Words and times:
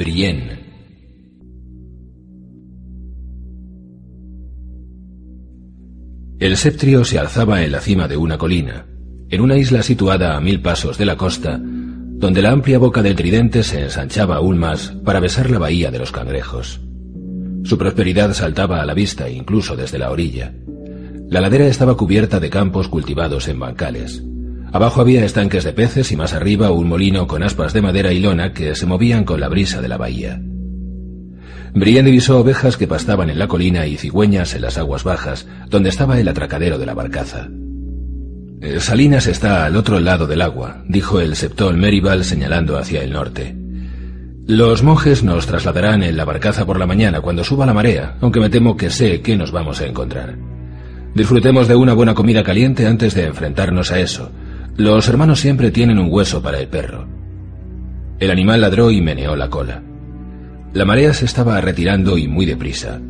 Brienne. 0.00 0.58
El 6.38 6.56
septrio 6.56 7.04
se 7.04 7.18
alzaba 7.18 7.62
en 7.62 7.72
la 7.72 7.80
cima 7.80 8.08
de 8.08 8.16
una 8.16 8.38
colina, 8.38 8.86
en 9.28 9.42
una 9.42 9.58
isla 9.58 9.82
situada 9.82 10.38
a 10.38 10.40
mil 10.40 10.62
pasos 10.62 10.96
de 10.96 11.04
la 11.04 11.16
costa, 11.16 11.60
donde 11.62 12.40
la 12.40 12.50
amplia 12.50 12.78
boca 12.78 13.02
del 13.02 13.14
tridente 13.14 13.62
se 13.62 13.82
ensanchaba 13.82 14.36
aún 14.36 14.56
más 14.56 14.88
para 15.04 15.20
besar 15.20 15.50
la 15.50 15.58
bahía 15.58 15.90
de 15.90 15.98
los 15.98 16.12
cangrejos. 16.12 16.80
Su 17.64 17.76
prosperidad 17.76 18.32
saltaba 18.32 18.80
a 18.80 18.86
la 18.86 18.94
vista 18.94 19.28
incluso 19.28 19.76
desde 19.76 19.98
la 19.98 20.10
orilla. 20.10 20.54
La 21.28 21.42
ladera 21.42 21.66
estaba 21.66 21.98
cubierta 21.98 22.40
de 22.40 22.48
campos 22.48 22.88
cultivados 22.88 23.48
en 23.48 23.60
bancales. 23.60 24.22
Abajo 24.72 25.00
había 25.00 25.24
estanques 25.24 25.64
de 25.64 25.72
peces 25.72 26.12
y 26.12 26.16
más 26.16 26.32
arriba 26.32 26.70
un 26.70 26.88
molino 26.88 27.26
con 27.26 27.42
aspas 27.42 27.72
de 27.72 27.82
madera 27.82 28.12
y 28.12 28.20
lona 28.20 28.52
que 28.52 28.74
se 28.74 28.86
movían 28.86 29.24
con 29.24 29.40
la 29.40 29.48
brisa 29.48 29.80
de 29.80 29.88
la 29.88 29.96
bahía. 29.96 30.40
Brienne 31.74 32.06
divisó 32.06 32.38
ovejas 32.38 32.76
que 32.76 32.86
pastaban 32.86 33.30
en 33.30 33.38
la 33.38 33.48
colina 33.48 33.86
y 33.86 33.96
cigüeñas 33.96 34.54
en 34.54 34.62
las 34.62 34.78
aguas 34.78 35.04
bajas, 35.04 35.46
donde 35.68 35.88
estaba 35.88 36.18
el 36.18 36.28
atracadero 36.28 36.78
de 36.78 36.86
la 36.86 36.94
barcaza. 36.94 37.48
Eh, 38.60 38.78
Salinas 38.80 39.26
está 39.26 39.64
al 39.64 39.76
otro 39.76 40.00
lado 40.00 40.26
del 40.26 40.42
agua, 40.42 40.84
dijo 40.86 41.20
el 41.20 41.34
septón 41.36 41.78
Meribal 41.80 42.24
señalando 42.24 42.76
hacia 42.76 43.02
el 43.02 43.12
norte. 43.12 43.56
Los 44.46 44.82
monjes 44.82 45.22
nos 45.22 45.46
trasladarán 45.46 46.02
en 46.02 46.16
la 46.16 46.24
barcaza 46.24 46.66
por 46.66 46.78
la 46.78 46.86
mañana 46.86 47.20
cuando 47.20 47.44
suba 47.44 47.66
la 47.66 47.74
marea, 47.74 48.16
aunque 48.20 48.40
me 48.40 48.50
temo 48.50 48.76
que 48.76 48.90
sé 48.90 49.20
qué 49.20 49.36
nos 49.36 49.52
vamos 49.52 49.80
a 49.80 49.86
encontrar. 49.86 50.36
Disfrutemos 51.14 51.68
de 51.68 51.76
una 51.76 51.94
buena 51.94 52.14
comida 52.14 52.42
caliente 52.42 52.86
antes 52.86 53.14
de 53.14 53.26
enfrentarnos 53.26 53.92
a 53.92 54.00
eso, 54.00 54.30
los 54.76 55.08
hermanos 55.08 55.40
siempre 55.40 55.70
tienen 55.70 55.98
un 55.98 56.08
hueso 56.10 56.42
para 56.42 56.58
el 56.58 56.68
perro. 56.68 57.06
El 58.18 58.30
animal 58.30 58.60
ladró 58.60 58.90
y 58.90 59.00
meneó 59.00 59.36
la 59.36 59.48
cola. 59.48 59.82
La 60.72 60.84
marea 60.84 61.12
se 61.14 61.24
estaba 61.24 61.60
retirando 61.60 62.16
y 62.16 62.28
muy 62.28 62.46
deprisa. 62.46 63.00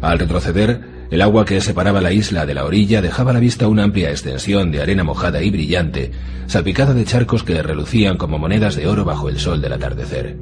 Al 0.00 0.18
retroceder, 0.18 0.80
el 1.10 1.22
agua 1.22 1.44
que 1.44 1.60
separaba 1.60 2.00
la 2.00 2.12
isla 2.12 2.46
de 2.46 2.54
la 2.54 2.64
orilla 2.64 3.02
dejaba 3.02 3.30
a 3.30 3.34
la 3.34 3.40
vista 3.40 3.68
una 3.68 3.84
amplia 3.84 4.10
extensión 4.10 4.70
de 4.70 4.82
arena 4.82 5.04
mojada 5.04 5.42
y 5.42 5.50
brillante, 5.50 6.10
salpicada 6.46 6.94
de 6.94 7.04
charcos 7.04 7.42
que 7.42 7.62
relucían 7.62 8.16
como 8.16 8.38
monedas 8.38 8.76
de 8.76 8.86
oro 8.86 9.04
bajo 9.04 9.28
el 9.28 9.38
sol 9.38 9.60
del 9.60 9.72
atardecer. 9.72 10.36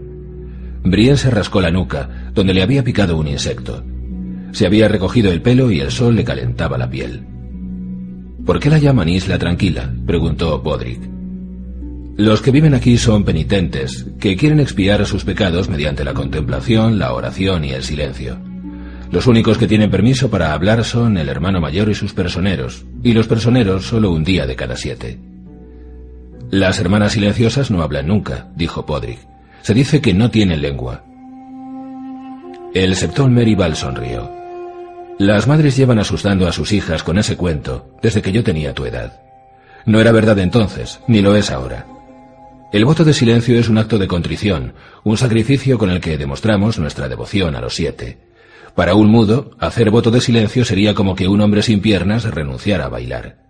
Brienne 0.85 1.17
se 1.17 1.31
rascó 1.31 1.61
la 1.61 1.71
nuca, 1.71 2.31
donde 2.35 2.55
le 2.55 2.63
había 2.63 2.83
picado 2.83 3.17
un 3.17 3.29
insecto. 3.29 3.85
Se 4.53 4.67
había 4.67 4.89
recogido 4.89 5.31
el 5.31 5.43
pelo 5.43 5.71
y 5.71 5.81
el 5.81 5.91
sol 5.91 6.17
le 6.17 6.25
calentaba 6.25 6.77
la 6.77 6.91
piel. 6.91 7.32
¿Por 8.45 8.59
qué 8.59 8.71
la 8.71 8.79
llaman 8.79 9.09
Isla 9.09 9.39
Tranquila? 9.39 9.93
preguntó 10.05 10.63
Podrick. 10.63 11.01
Los 12.17 12.43
que 12.43 12.51
viven 12.51 12.75
aquí 12.75 12.99
son 12.99 13.25
penitentes, 13.25 14.07
que 14.19 14.37
quieren 14.37 14.59
expiar 14.59 15.07
sus 15.07 15.25
pecados 15.25 15.69
mediante 15.69 16.05
la 16.05 16.13
contemplación, 16.13 16.99
la 16.99 17.15
oración 17.15 17.65
y 17.65 17.71
el 17.71 17.85
silencio. 17.85 18.39
Los 19.13 19.27
únicos 19.27 19.59
que 19.59 19.69
tienen 19.69 19.91
permiso 19.91 20.29
para 20.29 20.53
hablar 20.53 20.85
son 20.85 21.19
el 21.19 21.29
hermano 21.29 21.61
mayor 21.61 21.89
y 21.89 21.95
sus 21.95 22.15
personeros, 22.15 22.85
y 23.03 23.13
los 23.13 23.29
personeros 23.29 23.87
solo 23.87 24.11
un 24.11 24.25
día 24.25 24.47
de 24.47 24.57
cada 24.57 24.77
siete. 24.77 25.21
Las 26.51 26.81
hermanas 26.81 27.13
silenciosas 27.13 27.71
no 27.71 27.83
hablan 27.83 28.09
nunca, 28.09 28.49
dijo 28.57 28.85
Podrick. 28.85 29.21
Se 29.63 29.73
dice 29.73 30.01
que 30.01 30.15
no 30.15 30.31
tienen 30.31 30.61
lengua. 30.61 31.05
El 32.75 32.97
septón 32.97 33.33
Meribal 33.33 33.77
sonrió. 33.77 34.42
Las 35.19 35.47
madres 35.47 35.77
llevan 35.77 35.99
asustando 35.99 36.49
a 36.49 36.53
sus 36.53 36.73
hijas 36.73 37.03
con 37.03 37.19
ese 37.19 37.37
cuento 37.37 37.91
desde 38.03 38.23
que 38.23 38.33
yo 38.33 38.43
tenía 38.43 38.75
tu 38.75 38.87
edad. 38.87 39.21
No 39.85 40.01
era 40.01 40.11
verdad 40.13 40.39
entonces, 40.39 41.01
ni 41.07 41.21
lo 41.21 41.37
es 41.37 41.51
ahora. 41.51 41.87
El 42.73 42.85
voto 42.85 43.05
de 43.05 43.13
silencio 43.13 43.59
es 43.59 43.69
un 43.69 43.79
acto 43.79 43.99
de 43.99 44.09
contrición, 44.09 44.75
un 45.05 45.19
sacrificio 45.19 45.77
con 45.77 45.91
el 45.91 46.01
que 46.01 46.17
demostramos 46.17 46.79
nuestra 46.79 47.09
devoción 47.09 47.55
a 47.55 47.61
los 47.61 47.75
siete. 47.75 48.19
Para 48.75 48.95
un 48.95 49.09
mudo, 49.09 49.51
hacer 49.59 49.91
voto 49.91 50.11
de 50.11 50.23
silencio 50.23 50.65
sería 50.65 50.95
como 50.95 51.15
que 51.15 51.29
un 51.29 51.41
hombre 51.43 51.63
sin 51.63 51.83
piernas 51.83 52.25
renunciara 52.25 52.87
a 52.87 52.89
bailar. 52.89 53.43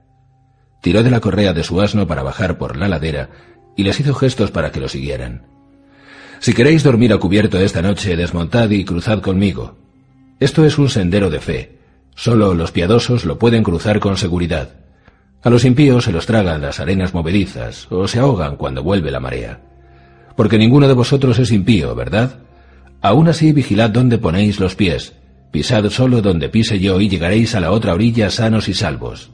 Tiró 0.80 1.04
de 1.04 1.10
la 1.10 1.20
correa 1.20 1.52
de 1.52 1.62
su 1.62 1.80
asno 1.80 2.08
para 2.08 2.24
bajar 2.24 2.58
por 2.58 2.76
la 2.76 2.88
ladera 2.88 3.30
y 3.76 3.84
les 3.84 4.00
hizo 4.00 4.14
gestos 4.14 4.50
para 4.50 4.72
que 4.72 4.80
lo 4.80 4.88
siguieran. 4.88 5.46
Si 6.40 6.54
queréis 6.54 6.82
dormir 6.82 7.12
a 7.12 7.18
cubierto 7.18 7.60
esta 7.60 7.82
noche, 7.82 8.16
desmontad 8.16 8.68
y 8.70 8.84
cruzad 8.84 9.20
conmigo, 9.20 9.78
esto 10.42 10.64
es 10.64 10.78
un 10.78 10.88
sendero 10.88 11.30
de 11.30 11.40
fe. 11.40 11.78
Solo 12.14 12.54
los 12.54 12.72
piadosos 12.72 13.24
lo 13.24 13.38
pueden 13.38 13.62
cruzar 13.62 14.00
con 14.00 14.16
seguridad. 14.16 14.70
A 15.42 15.50
los 15.50 15.64
impíos 15.64 16.04
se 16.04 16.12
los 16.12 16.26
tragan 16.26 16.62
las 16.62 16.80
arenas 16.80 17.14
movedizas 17.14 17.86
o 17.90 18.06
se 18.06 18.18
ahogan 18.18 18.56
cuando 18.56 18.82
vuelve 18.82 19.10
la 19.10 19.20
marea. 19.20 19.60
Porque 20.36 20.58
ninguno 20.58 20.88
de 20.88 20.94
vosotros 20.94 21.38
es 21.38 21.50
impío, 21.52 21.94
¿verdad? 21.94 22.40
Aún 23.00 23.28
así 23.28 23.52
vigilad 23.52 23.90
dónde 23.90 24.18
ponéis 24.18 24.60
los 24.60 24.76
pies. 24.76 25.14
Pisad 25.50 25.88
solo 25.90 26.22
donde 26.22 26.48
pise 26.48 26.78
yo 26.80 27.00
y 27.00 27.08
llegaréis 27.08 27.54
a 27.54 27.60
la 27.60 27.72
otra 27.72 27.94
orilla 27.94 28.30
sanos 28.30 28.68
y 28.68 28.74
salvos. 28.74 29.30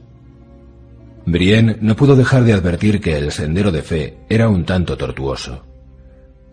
Brienne 1.25 1.77
no 1.81 1.95
pudo 1.95 2.15
dejar 2.15 2.43
de 2.43 2.53
advertir 2.53 3.01
que 3.01 3.17
el 3.17 3.31
sendero 3.31 3.71
de 3.71 3.81
fe 3.81 4.17
era 4.29 4.49
un 4.49 4.65
tanto 4.65 4.97
tortuoso. 4.97 5.63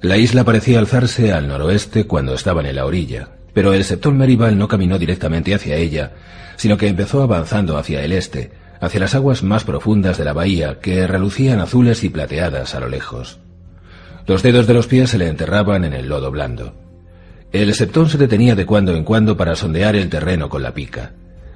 La 0.02 0.18
isla 0.18 0.44
parecía 0.44 0.78
alzarse 0.78 1.32
al 1.32 1.48
noroeste 1.48 2.06
cuando 2.06 2.34
estaban 2.34 2.66
en 2.66 2.76
la 2.76 2.84
orilla, 2.84 3.30
pero 3.56 3.72
el 3.72 3.84
septón 3.84 4.18
Meribal 4.18 4.58
no 4.58 4.68
caminó 4.68 4.98
directamente 4.98 5.54
hacia 5.54 5.76
ella, 5.76 6.12
sino 6.56 6.76
que 6.76 6.88
empezó 6.88 7.22
avanzando 7.22 7.78
hacia 7.78 8.02
el 8.02 8.12
este, 8.12 8.50
hacia 8.82 9.00
las 9.00 9.14
aguas 9.14 9.42
más 9.42 9.64
profundas 9.64 10.18
de 10.18 10.26
la 10.26 10.34
bahía 10.34 10.78
que 10.78 11.06
relucían 11.06 11.60
azules 11.60 12.04
y 12.04 12.10
plateadas 12.10 12.74
a 12.74 12.80
lo 12.80 12.90
lejos. 12.90 13.38
Los 14.26 14.42
dedos 14.42 14.66
de 14.66 14.74
los 14.74 14.88
pies 14.88 15.08
se 15.08 15.16
le 15.16 15.28
enterraban 15.28 15.86
en 15.86 15.94
el 15.94 16.06
lodo 16.06 16.30
blando. 16.30 16.74
El 17.50 17.72
septón 17.72 18.10
se 18.10 18.18
detenía 18.18 18.54
de 18.54 18.66
cuando 18.66 18.94
en 18.94 19.04
cuando 19.04 19.38
para 19.38 19.56
sondear 19.56 19.96
el 19.96 20.10
terreno 20.10 20.50
con 20.50 20.62
la 20.62 20.74
pica. 20.74 21.12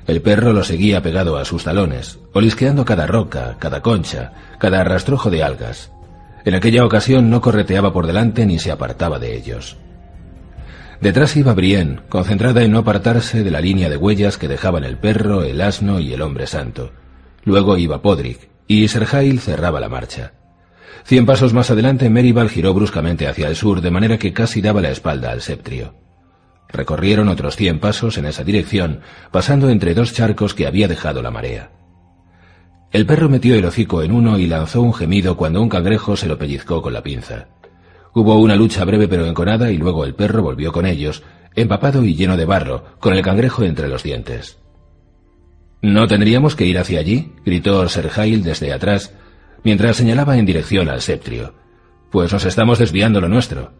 El 0.06 0.22
perro 0.22 0.54
lo 0.54 0.64
seguía 0.64 1.02
pegado 1.02 1.36
a 1.36 1.44
sus 1.44 1.64
talones, 1.64 2.18
olisqueando 2.32 2.86
cada 2.86 3.06
roca, 3.06 3.58
cada 3.58 3.82
concha, 3.82 4.32
cada 4.58 4.82
rastrojo 4.84 5.28
de 5.28 5.42
algas. 5.42 5.92
En 6.46 6.54
aquella 6.54 6.86
ocasión 6.86 7.28
no 7.28 7.42
correteaba 7.42 7.92
por 7.92 8.06
delante 8.06 8.46
ni 8.46 8.58
se 8.58 8.70
apartaba 8.70 9.18
de 9.18 9.36
ellos. 9.36 9.76
Detrás 11.00 11.34
iba 11.36 11.54
Brienne, 11.54 12.00
concentrada 12.10 12.62
en 12.62 12.72
no 12.72 12.78
apartarse 12.78 13.42
de 13.42 13.50
la 13.50 13.62
línea 13.62 13.88
de 13.88 13.96
huellas 13.96 14.36
que 14.36 14.48
dejaban 14.48 14.84
el 14.84 14.98
perro, 14.98 15.42
el 15.42 15.62
asno 15.62 15.98
y 15.98 16.12
el 16.12 16.20
hombre 16.20 16.46
santo. 16.46 16.92
Luego 17.42 17.78
iba 17.78 18.02
Podrick, 18.02 18.50
y 18.66 18.86
Serhail 18.86 19.40
cerraba 19.40 19.80
la 19.80 19.88
marcha. 19.88 20.34
Cien 21.04 21.24
pasos 21.24 21.54
más 21.54 21.70
adelante, 21.70 22.10
Meribal 22.10 22.50
giró 22.50 22.74
bruscamente 22.74 23.26
hacia 23.26 23.48
el 23.48 23.56
sur, 23.56 23.80
de 23.80 23.90
manera 23.90 24.18
que 24.18 24.34
casi 24.34 24.60
daba 24.60 24.82
la 24.82 24.90
espalda 24.90 25.30
al 25.30 25.40
septrio. 25.40 25.94
Recorrieron 26.68 27.28
otros 27.28 27.56
cien 27.56 27.80
pasos 27.80 28.18
en 28.18 28.26
esa 28.26 28.44
dirección, 28.44 29.00
pasando 29.32 29.70
entre 29.70 29.94
dos 29.94 30.12
charcos 30.12 30.54
que 30.54 30.66
había 30.66 30.86
dejado 30.86 31.22
la 31.22 31.30
marea. 31.30 31.70
El 32.92 33.06
perro 33.06 33.28
metió 33.28 33.54
el 33.54 33.64
hocico 33.64 34.02
en 34.02 34.12
uno 34.12 34.38
y 34.38 34.46
lanzó 34.46 34.82
un 34.82 34.92
gemido 34.92 35.36
cuando 35.36 35.62
un 35.62 35.68
cangrejo 35.70 36.16
se 36.16 36.26
lo 36.26 36.36
pellizcó 36.36 36.82
con 36.82 36.92
la 36.92 37.02
pinza. 37.02 37.48
Hubo 38.14 38.36
una 38.36 38.56
lucha 38.56 38.84
breve 38.84 39.08
pero 39.08 39.26
enconada 39.26 39.70
y 39.70 39.76
luego 39.76 40.04
el 40.04 40.14
perro 40.14 40.42
volvió 40.42 40.72
con 40.72 40.86
ellos, 40.86 41.22
empapado 41.54 42.04
y 42.04 42.14
lleno 42.14 42.36
de 42.36 42.44
barro, 42.44 42.84
con 42.98 43.14
el 43.14 43.22
cangrejo 43.22 43.64
entre 43.64 43.88
los 43.88 44.02
dientes. 44.02 44.58
¿No 45.82 46.06
tendríamos 46.06 46.56
que 46.56 46.66
ir 46.66 46.78
hacia 46.78 47.00
allí? 47.00 47.32
gritó 47.44 47.88
Serhail 47.88 48.42
desde 48.42 48.72
atrás, 48.72 49.14
mientras 49.64 49.96
señalaba 49.96 50.36
en 50.38 50.46
dirección 50.46 50.88
al 50.88 51.00
septrio. 51.00 51.54
Pues 52.10 52.32
nos 52.32 52.44
estamos 52.44 52.78
desviando 52.78 53.20
lo 53.20 53.28
nuestro. 53.28 53.72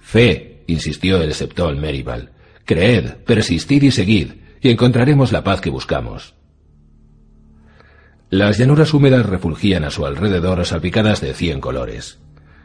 Fe, 0.00 0.64
insistió 0.66 1.22
el 1.22 1.34
septón 1.34 1.80
Meribal. 1.80 2.32
Creed, 2.64 3.16
persistid 3.26 3.82
y 3.82 3.90
seguid, 3.90 4.32
y 4.60 4.70
encontraremos 4.70 5.32
la 5.32 5.44
paz 5.44 5.60
que 5.60 5.70
buscamos. 5.70 6.34
Las 8.28 8.58
llanuras 8.58 8.94
húmedas 8.94 9.26
refulgían 9.26 9.84
a 9.84 9.90
su 9.90 10.06
alrededor 10.06 10.64
salpicadas 10.64 11.20
de 11.20 11.34
cien 11.34 11.60
colores. 11.60 12.20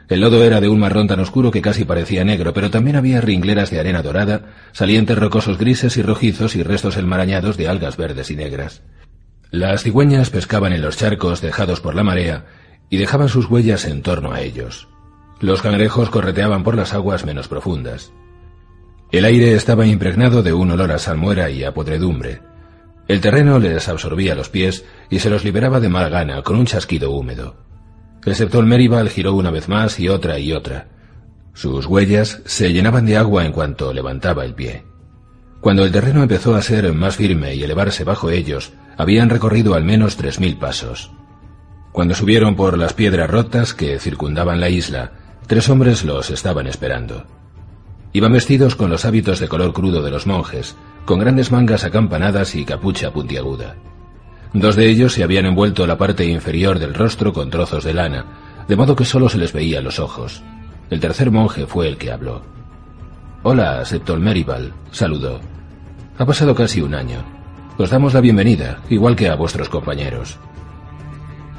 El 0.08 0.20
lodo 0.20 0.44
era 0.44 0.60
de 0.60 0.68
un 0.68 0.78
marrón 0.78 1.08
tan 1.08 1.18
oscuro 1.18 1.50
que 1.50 1.62
casi 1.62 1.84
parecía 1.84 2.24
negro, 2.24 2.52
pero 2.52 2.70
también 2.70 2.96
había 2.96 3.20
ringleras 3.20 3.70
de 3.70 3.80
arena 3.80 4.02
dorada, 4.02 4.42
salientes 4.72 5.18
rocosos 5.18 5.58
grises 5.58 5.96
y 5.96 6.02
rojizos 6.02 6.54
y 6.54 6.62
restos 6.62 6.96
enmarañados 6.96 7.56
de 7.56 7.68
algas 7.68 7.96
verdes 7.96 8.30
y 8.30 8.36
negras. 8.36 8.82
Las 9.50 9.82
cigüeñas 9.82 10.30
pescaban 10.30 10.72
en 10.72 10.82
los 10.82 10.96
charcos 10.96 11.40
dejados 11.40 11.80
por 11.80 11.94
la 11.94 12.04
marea 12.04 12.46
y 12.88 12.98
dejaban 12.98 13.28
sus 13.28 13.50
huellas 13.50 13.84
en 13.84 14.02
torno 14.02 14.32
a 14.32 14.42
ellos. 14.42 14.88
Los 15.40 15.60
cangrejos 15.60 16.08
correteaban 16.10 16.62
por 16.62 16.76
las 16.76 16.94
aguas 16.94 17.24
menos 17.24 17.48
profundas. 17.48 18.12
El 19.12 19.24
aire 19.24 19.54
estaba 19.54 19.86
impregnado 19.86 20.42
de 20.42 20.52
un 20.52 20.70
olor 20.70 20.92
a 20.92 20.98
salmuera 20.98 21.50
y 21.50 21.64
a 21.64 21.74
podredumbre. 21.74 22.40
El 23.08 23.20
terreno 23.20 23.58
les 23.58 23.88
absorbía 23.88 24.34
los 24.34 24.48
pies 24.48 24.84
y 25.10 25.18
se 25.18 25.30
los 25.30 25.44
liberaba 25.44 25.78
de 25.80 25.88
mal 25.88 26.10
gana 26.10 26.42
con 26.42 26.56
un 26.56 26.66
chasquido 26.66 27.10
húmedo. 27.12 27.56
El 28.26 28.34
septol 28.34 28.66
Meribal 28.66 29.08
giró 29.08 29.34
una 29.34 29.52
vez 29.52 29.68
más 29.68 30.00
y 30.00 30.08
otra 30.08 30.40
y 30.40 30.52
otra. 30.52 30.88
Sus 31.54 31.86
huellas 31.86 32.42
se 32.44 32.72
llenaban 32.72 33.06
de 33.06 33.16
agua 33.16 33.46
en 33.46 33.52
cuanto 33.52 33.92
levantaba 33.92 34.44
el 34.44 34.52
pie. 34.52 34.82
Cuando 35.60 35.84
el 35.84 35.92
terreno 35.92 36.22
empezó 36.22 36.56
a 36.56 36.60
ser 36.60 36.92
más 36.92 37.14
firme 37.14 37.54
y 37.54 37.62
elevarse 37.62 38.02
bajo 38.02 38.30
ellos, 38.30 38.72
habían 38.96 39.30
recorrido 39.30 39.74
al 39.74 39.84
menos 39.84 40.16
tres 40.16 40.40
mil 40.40 40.58
pasos. 40.58 41.12
Cuando 41.92 42.16
subieron 42.16 42.56
por 42.56 42.76
las 42.76 42.94
piedras 42.94 43.30
rotas 43.30 43.74
que 43.74 44.00
circundaban 44.00 44.58
la 44.58 44.70
isla, 44.70 45.12
tres 45.46 45.68
hombres 45.68 46.04
los 46.04 46.28
estaban 46.30 46.66
esperando. 46.66 47.26
Iban 48.12 48.32
vestidos 48.32 48.74
con 48.74 48.90
los 48.90 49.04
hábitos 49.04 49.38
de 49.38 49.46
color 49.46 49.72
crudo 49.72 50.02
de 50.02 50.10
los 50.10 50.26
monjes, 50.26 50.74
con 51.04 51.20
grandes 51.20 51.52
mangas 51.52 51.84
acampanadas 51.84 52.56
y 52.56 52.64
capucha 52.64 53.12
puntiaguda. 53.12 53.76
Dos 54.52 54.76
de 54.76 54.88
ellos 54.88 55.12
se 55.12 55.22
habían 55.22 55.46
envuelto 55.46 55.86
la 55.86 55.98
parte 55.98 56.24
inferior 56.24 56.78
del 56.78 56.94
rostro 56.94 57.32
con 57.32 57.50
trozos 57.50 57.84
de 57.84 57.94
lana, 57.94 58.24
de 58.68 58.76
modo 58.76 58.96
que 58.96 59.04
solo 59.04 59.28
se 59.28 59.38
les 59.38 59.52
veía 59.52 59.80
los 59.80 59.98
ojos. 59.98 60.42
El 60.90 61.00
tercer 61.00 61.30
monje 61.30 61.66
fue 61.66 61.88
el 61.88 61.96
que 61.96 62.12
habló. 62.12 62.42
Hola, 63.42 63.84
Septol 63.84 64.20
Meribal, 64.20 64.72
saludó. 64.90 65.40
Ha 66.18 66.24
pasado 66.24 66.54
casi 66.54 66.80
un 66.80 66.94
año. 66.94 67.24
Os 67.78 67.90
damos 67.90 68.14
la 68.14 68.20
bienvenida, 68.20 68.80
igual 68.88 69.16
que 69.16 69.28
a 69.28 69.34
vuestros 69.34 69.68
compañeros. 69.68 70.38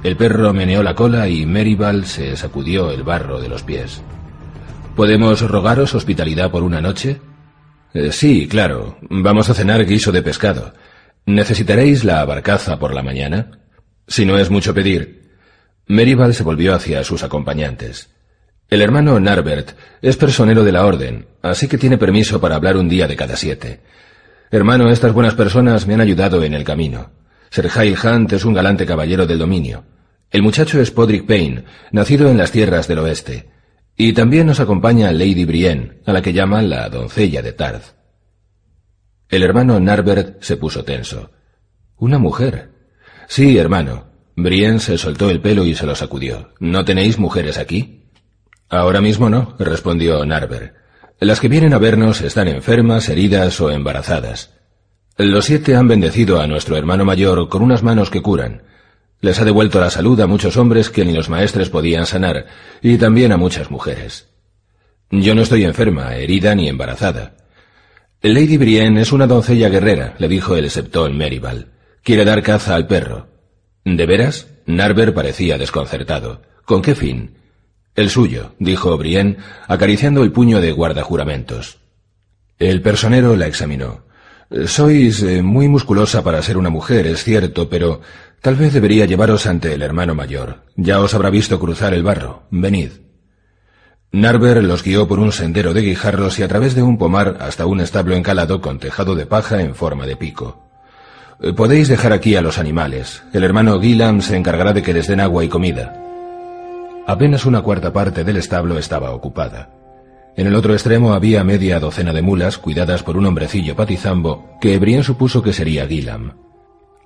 El 0.04 0.16
perro 0.16 0.54
meneó 0.54 0.84
la 0.84 0.96
cola 0.96 1.28
y 1.28 1.46
Meribal 1.46 2.06
se 2.06 2.36
sacudió 2.36 2.92
el 2.92 3.04
barro 3.04 3.40
de 3.40 3.50
los 3.50 3.64
pies. 3.64 4.02
¿Podemos 4.96 5.42
rogaros 5.42 5.94
hospitalidad 5.94 6.50
por 6.50 6.64
una 6.64 6.82
noche? 6.82 7.22
Eh, 7.94 8.12
sí, 8.12 8.48
claro. 8.48 8.98
Vamos 9.10 9.50
a 9.50 9.54
cenar 9.54 9.86
guiso 9.86 10.12
de 10.12 10.24
pescado. 10.24 10.74
¿Necesitaréis 11.28 12.06
la 12.06 12.24
barcaza 12.24 12.80
por 12.80 12.96
la 12.96 13.04
mañana? 13.04 13.60
Si 14.08 14.26
no 14.26 14.38
es 14.38 14.50
mucho 14.50 14.74
pedir. 14.74 15.34
Meribal 15.86 16.34
se 16.34 16.44
volvió 16.44 16.74
hacia 16.74 17.04
sus 17.04 17.22
acompañantes. 17.22 18.16
El 18.70 18.82
hermano 18.82 19.20
Narbert 19.20 19.72
es 20.02 20.16
personero 20.16 20.64
de 20.64 20.72
la 20.72 20.86
orden, 20.86 21.28
así 21.42 21.68
que 21.68 21.78
tiene 21.78 21.98
permiso 21.98 22.40
para 22.40 22.56
hablar 22.56 22.78
un 22.78 22.88
día 22.88 23.10
de 23.10 23.18
cada 23.18 23.36
siete. 23.36 23.82
Hermano, 24.52 24.90
estas 24.90 25.12
buenas 25.12 25.34
personas 25.34 25.86
me 25.86 25.96
han 25.96 26.00
ayudado 26.00 26.46
en 26.46 26.54
el 26.54 26.64
camino. 26.64 27.12
Sergei 27.50 27.94
Hunt 28.02 28.32
es 28.32 28.46
un 28.46 28.54
galante 28.54 28.86
caballero 28.86 29.28
del 29.28 29.40
dominio. 29.40 29.84
El 30.32 30.44
muchacho 30.44 30.80
es 30.80 30.92
Podrick 30.92 31.26
Payne, 31.26 31.66
nacido 31.92 32.32
en 32.32 32.38
las 32.38 32.54
tierras 32.54 32.88
del 32.88 33.00
oeste. 33.00 33.50
Y 33.98 34.14
también 34.14 34.48
nos 34.48 34.62
acompaña 34.62 35.12
Lady 35.12 35.44
Brienne, 35.44 36.00
a 36.06 36.14
la 36.14 36.22
que 36.22 36.32
llaman 36.32 36.70
la 36.70 36.88
doncella 36.88 37.42
de 37.42 37.52
Tarth. 37.52 37.97
El 39.30 39.44
hermano 39.44 39.80
Narbert 39.80 40.42
se 40.42 40.56
puso 40.56 40.84
tenso. 40.84 41.32
¿Una 41.98 42.18
mujer? 42.18 42.70
Sí, 43.28 43.58
hermano. 43.58 44.06
Brienne 44.36 44.80
se 44.80 44.98
soltó 44.98 45.30
el 45.30 45.42
pelo 45.42 45.66
y 45.66 45.76
se 45.76 45.86
lo 45.86 45.96
sacudió. 45.96 46.54
¿No 46.60 46.86
tenéis 46.86 47.18
mujeres 47.18 47.58
aquí? 47.58 48.04
Ahora 48.70 49.02
mismo 49.02 49.30
no, 49.30 49.56
respondió 49.60 50.26
Narbert. 50.26 50.76
Las 51.20 51.40
que 51.40 51.48
vienen 51.48 51.74
a 51.74 51.80
vernos 51.80 52.22
están 52.22 52.48
enfermas, 52.48 53.10
heridas 53.10 53.60
o 53.60 53.72
embarazadas. 53.72 54.54
Los 55.18 55.46
siete 55.46 55.76
han 55.76 55.88
bendecido 55.88 56.40
a 56.40 56.48
nuestro 56.48 56.78
hermano 56.78 57.04
mayor 57.04 57.50
con 57.50 57.64
unas 57.64 57.82
manos 57.82 58.12
que 58.12 58.22
curan. 58.22 58.62
Les 59.20 59.40
ha 59.42 59.46
devuelto 59.46 59.80
la 59.82 59.90
salud 59.90 60.20
a 60.22 60.28
muchos 60.28 60.58
hombres 60.58 60.92
que 60.92 61.04
ni 61.04 61.14
los 61.14 61.28
maestres 61.28 61.70
podían 61.70 62.06
sanar, 62.06 62.46
y 62.84 62.98
también 62.98 63.32
a 63.32 63.38
muchas 63.38 63.72
mujeres. 63.72 64.30
Yo 65.10 65.34
no 65.34 65.42
estoy 65.42 65.64
enferma, 65.64 66.16
herida 66.16 66.54
ni 66.54 66.70
embarazada. 66.70 67.36
Lady 68.34 68.58
Brienne 68.58 69.02
es 69.02 69.12
una 69.12 69.28
doncella 69.28 69.70
guerrera, 69.70 70.16
le 70.18 70.28
dijo 70.28 70.56
el 70.56 70.70
septón 70.70 71.18
Meribal. 71.18 71.68
Quiere 72.04 72.26
dar 72.26 72.42
caza 72.44 72.76
al 72.76 72.88
perro. 72.88 73.28
¿De 73.86 74.06
veras? 74.06 74.48
Narber 74.66 75.14
parecía 75.14 75.58
desconcertado. 75.58 76.42
¿Con 76.66 76.82
qué 76.82 76.96
fin? 76.96 77.38
El 77.96 78.10
suyo, 78.10 78.56
dijo 78.60 78.98
Brienne, 78.98 79.38
acariciando 79.68 80.24
el 80.24 80.32
puño 80.32 80.62
de 80.62 80.72
guardajuramentos. 80.72 81.80
El 82.60 82.82
personero 82.82 83.36
la 83.36 83.48
examinó. 83.48 84.06
Sois 84.66 85.24
eh, 85.24 85.42
muy 85.42 85.68
musculosa 85.68 86.24
para 86.24 86.42
ser 86.42 86.58
una 86.58 86.70
mujer, 86.70 87.08
es 87.08 87.24
cierto, 87.24 87.70
pero 87.70 88.02
tal 88.42 88.56
vez 88.56 88.74
debería 88.74 89.06
llevaros 89.06 89.46
ante 89.46 89.74
el 89.74 89.82
hermano 89.82 90.16
mayor. 90.16 90.64
Ya 90.76 91.00
os 91.00 91.14
habrá 91.14 91.30
visto 91.30 91.60
cruzar 91.60 91.94
el 91.94 92.04
barro. 92.04 92.44
Venid. 92.52 93.07
Narber 94.12 94.64
los 94.64 94.84
guió 94.84 95.08
por 95.08 95.20
un 95.20 95.32
sendero 95.32 95.74
de 95.74 95.82
guijarros 95.82 96.40
y 96.40 96.44
a 96.44 96.48
través 96.48 96.76
de 96.76 96.82
un 96.82 96.98
pomar 96.98 97.38
hasta 97.42 97.66
un 97.66 97.82
establo 97.82 98.16
encalado 98.16 98.62
con 98.62 98.80
tejado 98.80 99.16
de 99.16 99.26
paja 99.26 99.62
en 99.62 99.76
forma 99.76 100.06
de 100.06 100.16
pico. 100.16 100.64
Eh, 101.42 101.54
podéis 101.54 101.90
dejar 101.90 102.14
aquí 102.14 102.36
a 102.36 102.42
los 102.42 102.58
animales. 102.58 103.24
El 103.34 103.44
hermano 103.44 103.80
Gillam 103.82 104.22
se 104.22 104.38
encargará 104.38 104.74
de 104.74 104.82
que 104.82 104.94
les 104.94 105.08
den 105.08 105.20
agua 105.20 105.44
y 105.44 105.50
comida. 105.50 106.02
Apenas 107.06 107.46
una 107.46 107.62
cuarta 107.62 107.92
parte 107.92 108.24
del 108.24 108.38
establo 108.38 108.80
estaba 108.80 109.12
ocupada. 109.12 109.70
En 110.38 110.48
el 110.48 110.56
otro 110.56 110.74
extremo 110.74 111.14
había 111.14 111.44
media 111.44 111.80
docena 111.80 112.14
de 112.14 112.22
mulas 112.22 112.58
cuidadas 112.58 113.04
por 113.04 113.18
un 113.18 113.26
hombrecillo 113.26 113.76
patizambo 113.76 114.58
que 114.62 114.78
Brienne 114.80 115.04
supuso 115.04 115.42
que 115.42 115.52
sería 115.52 115.88
Gillam. 115.88 116.34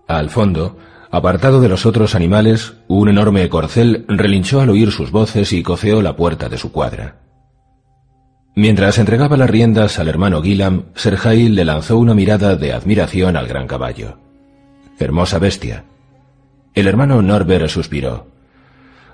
Al 0.07 0.30
fondo, 0.30 0.77
apartado 1.12 1.60
de 1.60 1.69
los 1.69 1.86
otros 1.86 2.16
animales, 2.16 2.74
un 2.88 3.10
enorme 3.10 3.48
corcel 3.50 4.06
relinchó 4.08 4.62
al 4.62 4.69
oír 4.69 4.92
sus 4.92 5.12
voces 5.12 5.52
y 5.54 5.62
coceó 5.62 6.02
la 6.02 6.16
puerta 6.16 6.50
de 6.50 6.58
su 6.58 6.72
cuadra. 6.72 7.18
Mientras 8.56 8.98
entregaba 8.98 9.38
las 9.38 9.50
riendas 9.50 10.00
al 10.00 10.08
hermano 10.08 10.42
Gillam, 10.42 10.86
Serjail 10.96 11.56
le 11.56 11.66
lanzó 11.66 11.98
una 11.98 12.13
mirada 12.13 12.56
de 12.56 12.74
admiración 12.74 13.38
al 13.38 13.48
gran 13.48 13.68
caballo. 13.68 14.18
Hermosa 15.00 15.40
bestia. 15.40 15.86
El 16.74 16.88
hermano 16.88 17.22
Norbert 17.22 17.68
suspiró. 17.69 18.28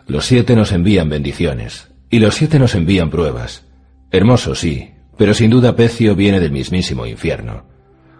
Los 0.08 0.26
siete 0.26 0.56
nos 0.56 0.72
envían 0.72 1.10
bendiciones, 1.10 1.92
y 2.10 2.20
los 2.20 2.36
siete 2.36 2.60
nos 2.60 2.76
envían 2.76 3.10
pruebas. 3.10 3.66
Hermoso, 4.12 4.56
sí, 4.56 4.92
pero 5.18 5.34
sin 5.34 5.50
duda 5.50 5.76
Pecio 5.76 6.16
viene 6.16 6.40
del 6.40 6.52
mismísimo 6.52 7.06
infierno. 7.06 7.77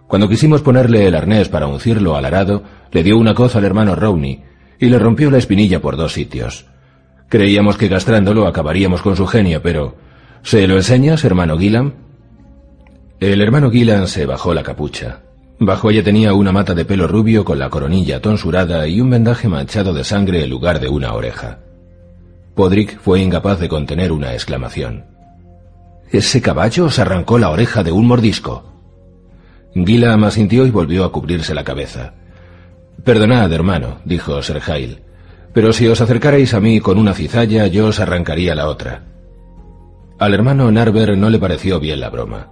Cuando 0.08 0.30
quisimos 0.30 0.62
ponerle 0.62 1.06
el 1.06 1.16
arnés 1.16 1.50
para 1.50 1.68
uncirlo 1.68 2.16
al 2.16 2.26
arado, 2.26 2.64
le 2.92 3.04
dio 3.04 3.18
una 3.18 3.34
coz 3.34 3.56
al 3.56 3.66
hermano 3.66 3.96
Rowney 3.96 4.42
y 4.80 4.86
le 4.88 5.00
rompió 5.00 5.30
la 5.30 5.38
espinilla 5.38 5.82
por 5.82 5.98
dos 5.98 6.14
sitios. 6.14 6.66
Creíamos 7.30 7.78
que 7.78 7.90
castrándolo 7.90 8.48
acabaríamos 8.48 9.02
con 9.02 9.16
su 9.16 9.28
genio, 9.28 9.62
pero... 9.62 9.96
¿Se 10.44 10.66
lo 10.68 10.76
enseñas, 10.76 11.26
hermano 11.26 11.58
Gillam? 11.58 11.94
El 13.20 13.42
hermano 13.42 13.70
Gillam 13.70 14.08
se 14.08 14.26
bajó 14.26 14.54
la 14.54 14.64
capucha. 14.64 15.22
Bajo 15.60 15.90
ella 15.90 16.04
tenía 16.04 16.34
una 16.34 16.52
mata 16.52 16.76
de 16.76 16.86
pelo 16.86 17.08
rubio 17.08 17.44
con 17.44 17.58
la 17.58 17.70
coronilla 17.70 18.22
tonsurada 18.22 18.88
y 18.88 19.02
un 19.02 19.10
vendaje 19.10 19.50
manchado 19.50 19.94
de 19.94 20.04
sangre 20.04 20.44
en 20.44 20.50
lugar 20.52 20.80
de 20.80 20.88
una 20.88 21.14
oreja. 21.14 21.60
Podrick 22.54 23.00
fue 23.00 23.22
incapaz 23.22 23.60
de 23.60 23.68
contener 23.68 24.12
una 24.12 24.34
exclamación. 24.34 25.06
Ese 26.12 26.42
caballo 26.42 26.86
os 26.86 27.00
arrancó 27.00 27.40
la 27.40 27.50
oreja 27.50 27.84
de 27.84 27.92
un 27.92 28.08
mordisco. 28.08 28.77
Gila 29.74 30.16
asintió 30.26 30.66
y 30.66 30.72
volvió 30.72 31.06
a 31.06 31.12
cubrirse 31.12 31.54
la 31.54 31.64
cabeza. 31.64 32.14
Perdonad, 33.04 33.52
hermano, 33.54 34.00
dijo 34.06 34.42
Sir 34.42 34.62
Hail, 34.66 35.02
pero 35.54 35.74
si 35.74 35.88
os 35.88 36.02
acercarais 36.02 36.54
a 36.54 36.60
mí 36.60 36.80
con 36.80 36.98
una 36.98 37.14
cizalla, 37.14 37.68
yo 37.68 37.88
os 37.88 38.00
arrancaría 38.00 38.56
la 38.56 38.68
otra. 38.68 39.04
Al 40.20 40.34
hermano 40.34 40.72
Narber 40.72 41.18
no 41.18 41.30
le 41.30 41.40
pareció 41.40 41.80
bien 41.80 42.00
la 42.00 42.10
broma. 42.10 42.48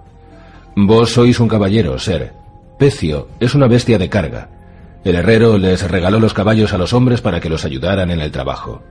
Vos 0.76 1.12
sois 1.12 1.40
un 1.40 1.48
caballero, 1.48 1.98
Ser. 1.98 2.32
Pecio 2.78 3.28
es 3.40 3.54
una 3.54 3.66
bestia 3.66 3.98
de 3.98 4.08
carga. 4.08 4.50
El 5.04 5.16
herrero 5.16 5.56
les 5.56 5.88
regaló 5.90 6.20
los 6.20 6.34
caballos 6.34 6.72
a 6.72 6.78
los 6.78 6.92
hombres 6.92 7.20
para 7.20 7.40
que 7.40 7.48
los 7.48 7.64
ayudaran 7.64 8.10
en 8.10 8.20
el 8.20 8.30
trabajo. 8.30 8.82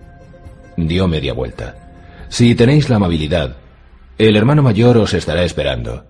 Dio 0.78 1.08
media 1.08 1.34
vuelta. 1.34 1.76
Si 2.30 2.56
tenéis 2.56 2.90
la 2.90 2.96
amabilidad, 2.96 3.58
el 4.18 4.36
hermano 4.36 4.64
mayor 4.64 4.98
os 4.98 5.14
estará 5.14 5.44
esperando. 5.44 6.06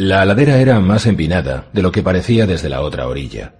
La 0.00 0.24
ladera 0.24 0.56
era 0.56 0.80
más 0.80 1.04
empinada 1.04 1.66
de 1.74 1.82
lo 1.82 1.92
que 1.92 2.02
parecía 2.02 2.46
desde 2.46 2.70
la 2.70 2.80
otra 2.80 3.06
orilla. 3.06 3.56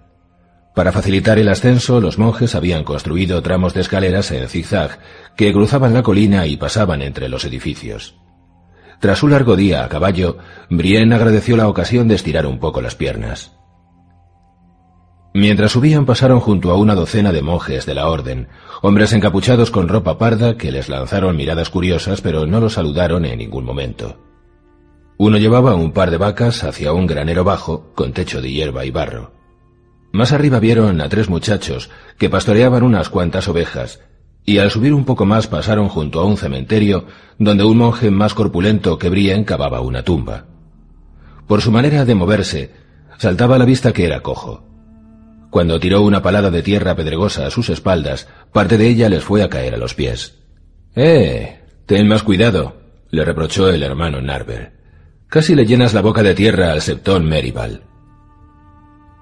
Para 0.73 0.91
facilitar 0.91 1.37
el 1.37 1.47
ascenso, 1.47 2.01
los 2.01 2.17
monjes 2.17 2.55
habían 2.55 2.83
construido 2.83 3.43
tramos 3.43 3.75
de 3.75 3.81
escaleras 3.81 4.31
en 4.31 4.49
zigzag 4.49 4.97
que 5.37 5.53
cruzaban 5.53 5.93
la 5.93 6.01
colina 6.01 6.47
y 6.47 6.57
pasaban 6.57 7.03
entre 7.03 7.29
los 7.29 7.45
edificios. 7.45 8.15
Tras 8.99 9.21
un 9.21 9.29
largo 9.29 9.55
día 9.55 9.83
a 9.83 9.87
caballo, 9.87 10.39
Brienne 10.71 11.13
agradeció 11.13 11.55
la 11.57 11.67
ocasión 11.67 12.07
de 12.07 12.15
estirar 12.15 12.47
un 12.47 12.57
poco 12.57 12.81
las 12.81 12.95
piernas. 12.95 13.51
Mientras 15.35 15.73
subían 15.73 16.07
pasaron 16.07 16.39
junto 16.39 16.71
a 16.71 16.75
una 16.75 16.95
docena 16.95 17.31
de 17.31 17.43
monjes 17.43 17.85
de 17.85 17.93
la 17.93 18.07
orden, 18.07 18.47
hombres 18.81 19.13
encapuchados 19.13 19.69
con 19.69 19.87
ropa 19.87 20.17
parda 20.17 20.57
que 20.57 20.71
les 20.71 20.89
lanzaron 20.89 21.37
miradas 21.37 21.69
curiosas 21.69 22.19
pero 22.21 22.47
no 22.47 22.59
los 22.59 22.73
saludaron 22.73 23.25
en 23.25 23.37
ningún 23.37 23.63
momento. 23.63 24.30
Uno 25.23 25.37
llevaba 25.37 25.75
un 25.75 25.91
par 25.91 26.09
de 26.09 26.17
vacas 26.17 26.63
hacia 26.63 26.93
un 26.93 27.05
granero 27.05 27.43
bajo 27.43 27.93
con 27.93 28.11
techo 28.11 28.41
de 28.41 28.51
hierba 28.51 28.85
y 28.85 28.89
barro. 28.89 29.33
Más 30.11 30.31
arriba 30.31 30.59
vieron 30.59 30.99
a 30.99 31.09
tres 31.09 31.29
muchachos 31.29 31.91
que 32.17 32.27
pastoreaban 32.27 32.81
unas 32.81 33.09
cuantas 33.09 33.47
ovejas, 33.47 33.99
y 34.45 34.57
al 34.57 34.71
subir 34.71 34.95
un 34.95 35.05
poco 35.05 35.25
más 35.25 35.45
pasaron 35.45 35.89
junto 35.89 36.21
a 36.21 36.25
un 36.25 36.37
cementerio 36.37 37.05
donde 37.37 37.63
un 37.63 37.77
monje 37.77 38.09
más 38.09 38.33
corpulento 38.33 38.97
que 38.97 39.09
Brien 39.09 39.43
cavaba 39.43 39.81
una 39.81 40.01
tumba. 40.01 40.47
Por 41.45 41.61
su 41.61 41.71
manera 41.71 42.03
de 42.03 42.15
moverse, 42.15 42.71
saltaba 43.19 43.57
a 43.57 43.59
la 43.59 43.65
vista 43.65 43.93
que 43.93 44.05
era 44.07 44.21
cojo. 44.21 44.65
Cuando 45.51 45.79
tiró 45.79 46.01
una 46.01 46.23
palada 46.23 46.49
de 46.49 46.63
tierra 46.63 46.95
pedregosa 46.95 47.45
a 47.45 47.51
sus 47.51 47.69
espaldas, 47.69 48.27
parte 48.51 48.75
de 48.75 48.87
ella 48.87 49.07
les 49.07 49.23
fue 49.23 49.43
a 49.43 49.49
caer 49.49 49.75
a 49.75 49.77
los 49.77 49.93
pies. 49.93 50.39
¡Eh! 50.95 51.59
Ten 51.85 52.07
más 52.07 52.23
cuidado, 52.23 52.81
le 53.11 53.23
reprochó 53.23 53.69
el 53.69 53.83
hermano 53.83 54.19
Narber. 54.19 54.80
Casi 55.31 55.55
le 55.55 55.65
llenas 55.65 55.93
la 55.93 56.01
boca 56.01 56.23
de 56.23 56.35
tierra 56.35 56.73
al 56.73 56.81
septón 56.81 57.23
Meribal. 57.23 57.83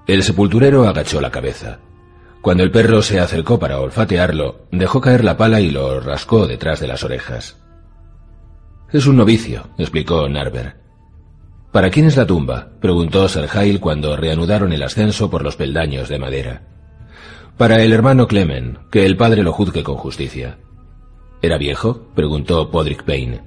El 0.07 0.23
sepulturero 0.23 0.87
agachó 0.87 1.21
la 1.21 1.29
cabeza. 1.29 1.81
Cuando 2.41 2.63
el 2.63 2.71
perro 2.71 3.03
se 3.03 3.19
acercó 3.19 3.59
para 3.59 3.79
olfatearlo, 3.79 4.65
dejó 4.71 5.01
caer 5.01 5.23
la 5.23 5.37
pala 5.37 5.61
y 5.61 5.69
lo 5.69 5.99
rascó 5.99 6.47
detrás 6.47 6.79
de 6.79 6.87
las 6.87 7.03
orejas. 7.03 7.61
Es 8.91 9.05
un 9.05 9.17
novicio, 9.17 9.67
explicó 9.77 10.27
Narber. 10.27 10.77
¿Para 11.71 11.91
quién 11.91 12.07
es 12.07 12.17
la 12.17 12.25
tumba? 12.25 12.69
preguntó 12.81 13.29
Serhail 13.29 13.79
cuando 13.79 14.17
reanudaron 14.17 14.73
el 14.73 14.81
ascenso 14.81 15.29
por 15.29 15.43
los 15.43 15.57
peldaños 15.57 16.09
de 16.09 16.17
madera. 16.17 16.63
Para 17.55 17.83
el 17.83 17.93
hermano 17.93 18.27
Clemen, 18.27 18.79
que 18.89 19.05
el 19.05 19.15
padre 19.15 19.43
lo 19.43 19.53
juzgue 19.53 19.83
con 19.83 19.97
justicia. 19.97 20.57
¿Era 21.43 21.59
viejo? 21.59 22.07
preguntó 22.15 22.71
Podrick 22.71 23.03
Payne. 23.03 23.43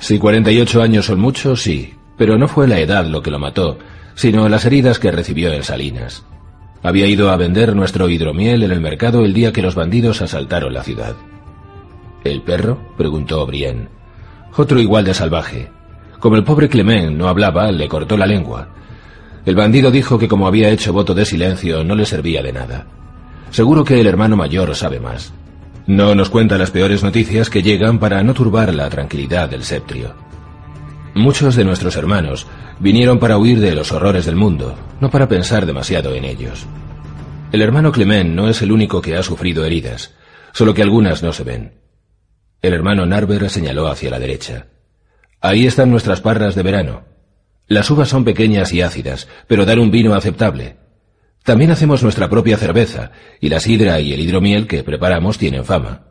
Si 0.00 0.18
cuarenta 0.18 0.50
y 0.50 0.58
ocho 0.58 0.80
años 0.82 1.06
son 1.06 1.20
muchos, 1.20 1.60
sí, 1.62 1.94
pero 2.16 2.38
no 2.38 2.48
fue 2.48 2.66
la 2.66 2.80
edad 2.80 3.04
lo 3.06 3.22
que 3.22 3.30
lo 3.30 3.38
mató, 3.38 3.78
sino 4.14 4.48
las 4.48 4.64
heridas 4.64 4.98
que 4.98 5.10
recibió 5.10 5.52
en 5.52 5.62
Salinas. 5.62 6.24
Había 6.82 7.06
ido 7.06 7.30
a 7.30 7.36
vender 7.36 7.76
nuestro 7.76 8.08
hidromiel 8.08 8.62
en 8.62 8.72
el 8.72 8.80
mercado 8.80 9.24
el 9.26 9.34
día 9.34 9.52
que 9.52 9.60
los 9.60 9.74
bandidos 9.74 10.22
asaltaron 10.22 10.72
la 10.72 10.82
ciudad. 10.82 11.14
¿El 12.24 12.40
perro? 12.40 12.94
preguntó 12.96 13.44
Brienne. 13.46 13.88
Otro 14.56 14.80
igual 14.80 15.04
de 15.04 15.12
salvaje. 15.12 15.70
Como 16.18 16.36
el 16.36 16.44
pobre 16.44 16.70
Clement 16.70 17.16
no 17.16 17.28
hablaba, 17.28 17.70
le 17.70 17.86
cortó 17.86 18.16
la 18.16 18.26
lengua. 18.26 18.68
El 19.44 19.54
bandido 19.54 19.90
dijo 19.90 20.18
que 20.18 20.28
como 20.28 20.46
había 20.46 20.70
hecho 20.70 20.94
voto 20.94 21.14
de 21.14 21.26
silencio 21.26 21.84
no 21.84 21.94
le 21.94 22.06
servía 22.06 22.42
de 22.42 22.52
nada. 22.52 22.86
Seguro 23.50 23.84
que 23.84 24.00
el 24.00 24.06
hermano 24.06 24.36
mayor 24.36 24.74
sabe 24.74 24.98
más. 24.98 25.32
No 25.90 26.14
nos 26.14 26.30
cuenta 26.30 26.56
las 26.56 26.70
peores 26.70 27.02
noticias 27.02 27.50
que 27.50 27.64
llegan 27.64 27.98
para 27.98 28.22
no 28.22 28.32
turbar 28.32 28.72
la 28.72 28.88
tranquilidad 28.88 29.48
del 29.48 29.64
septrio. 29.64 30.14
Muchos 31.16 31.56
de 31.56 31.64
nuestros 31.64 31.96
hermanos 31.96 32.46
vinieron 32.78 33.18
para 33.18 33.38
huir 33.38 33.58
de 33.58 33.74
los 33.74 33.90
horrores 33.90 34.24
del 34.24 34.36
mundo, 34.36 34.78
no 35.00 35.10
para 35.10 35.26
pensar 35.26 35.66
demasiado 35.66 36.14
en 36.14 36.24
ellos. 36.24 36.64
El 37.50 37.60
hermano 37.60 37.90
Clement 37.90 38.32
no 38.32 38.48
es 38.48 38.62
el 38.62 38.70
único 38.70 39.02
que 39.02 39.16
ha 39.16 39.24
sufrido 39.24 39.64
heridas, 39.64 40.14
solo 40.52 40.74
que 40.74 40.82
algunas 40.82 41.24
no 41.24 41.32
se 41.32 41.42
ven. 41.42 41.80
El 42.62 42.72
hermano 42.72 43.04
Narber 43.04 43.50
señaló 43.50 43.88
hacia 43.88 44.10
la 44.10 44.20
derecha. 44.20 44.66
Ahí 45.40 45.66
están 45.66 45.90
nuestras 45.90 46.20
parras 46.20 46.54
de 46.54 46.62
verano. 46.62 47.02
Las 47.66 47.90
uvas 47.90 48.08
son 48.08 48.24
pequeñas 48.24 48.72
y 48.72 48.80
ácidas, 48.80 49.26
pero 49.48 49.66
dan 49.66 49.80
un 49.80 49.90
vino 49.90 50.14
aceptable. 50.14 50.76
También 51.44 51.70
hacemos 51.70 52.02
nuestra 52.02 52.28
propia 52.28 52.56
cerveza, 52.56 53.12
y 53.40 53.48
la 53.48 53.60
sidra 53.60 54.00
y 54.00 54.12
el 54.12 54.20
hidromiel 54.20 54.66
que 54.66 54.84
preparamos 54.84 55.38
tienen 55.38 55.64
fama. 55.64 56.06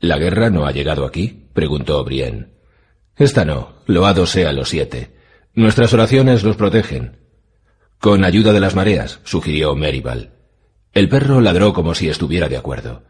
¿La 0.00 0.18
guerra 0.18 0.50
no 0.50 0.66
ha 0.66 0.72
llegado 0.72 1.04
aquí? 1.04 1.48
preguntó 1.52 2.02
Brienne. 2.04 2.48
Esta 3.16 3.44
no, 3.44 3.74
loado 3.86 4.26
sea 4.26 4.52
los 4.52 4.68
siete. 4.68 5.16
Nuestras 5.54 5.92
oraciones 5.92 6.44
los 6.44 6.56
protegen. 6.56 7.18
Con 7.98 8.24
ayuda 8.24 8.52
de 8.52 8.60
las 8.60 8.76
mareas, 8.76 9.20
sugirió 9.24 9.74
Meribal. 9.74 10.34
El 10.92 11.08
perro 11.08 11.40
ladró 11.40 11.72
como 11.72 11.94
si 11.94 12.08
estuviera 12.08 12.48
de 12.48 12.56
acuerdo. 12.56 13.02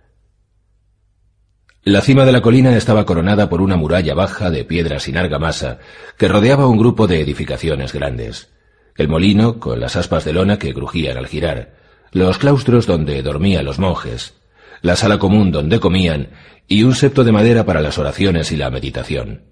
La 1.83 2.01
cima 2.01 2.25
de 2.25 2.33
la 2.33 2.41
colina 2.41 2.77
estaba 2.77 3.07
coronada 3.07 3.49
por 3.49 3.61
una 3.61 3.77
muralla 3.77 4.15
baja 4.15 4.51
de 4.51 4.65
piedra 4.65 4.99
sin 4.99 5.17
argamasa 5.17 5.79
que 6.17 6.29
rodeaba 6.29 6.67
un 6.67 6.79
grupo 6.79 7.07
de 7.07 7.21
edificaciones 7.21 7.93
grandes. 7.93 8.51
El 8.99 9.09
molino, 9.09 9.61
con 9.61 9.79
las 9.79 9.95
aspas 9.95 10.25
de 10.25 10.33
lona 10.33 10.59
que 10.59 10.75
crujían 10.75 11.17
al 11.17 11.29
girar, 11.29 11.77
los 12.11 12.37
claustros 12.39 12.85
donde 12.85 13.23
dormían 13.23 13.65
los 13.65 13.79
monjes, 13.79 14.35
la 14.83 14.97
sala 14.97 15.21
común 15.21 15.53
donde 15.53 15.79
comían 15.79 16.31
y 16.67 16.83
un 16.83 16.97
septo 16.97 17.23
de 17.23 17.31
madera 17.31 17.65
para 17.65 17.81
las 17.81 17.97
oraciones 17.97 18.51
y 18.51 18.57
la 18.57 18.71
meditación. 18.71 19.45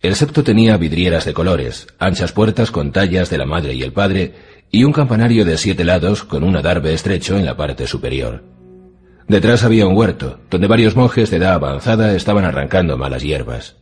El 0.00 0.16
septo 0.16 0.42
tenía 0.42 0.76
vidrieras 0.78 1.24
de 1.24 1.32
colores, 1.32 1.86
anchas 2.00 2.32
puertas 2.32 2.72
con 2.72 2.90
tallas 2.90 3.30
de 3.30 3.38
la 3.38 3.46
madre 3.46 3.72
y 3.72 3.84
el 3.84 3.92
padre, 3.92 4.34
y 4.70 4.82
un 4.82 4.92
campanario 4.92 5.44
de 5.44 5.58
siete 5.58 5.84
lados 5.84 6.24
con 6.24 6.42
un 6.42 6.56
adarve 6.56 6.92
estrecho 6.92 7.38
en 7.38 7.46
la 7.46 7.56
parte 7.56 7.86
superior. 7.86 8.42
Detrás 9.28 9.62
había 9.62 9.86
un 9.86 9.96
huerto, 9.96 10.40
donde 10.50 10.66
varios 10.66 10.96
monjes 10.96 11.30
de 11.30 11.36
edad 11.36 11.54
avanzada 11.54 12.14
estaban 12.16 12.44
arrancando 12.44 12.98
malas 12.98 13.22
hierbas. 13.22 13.76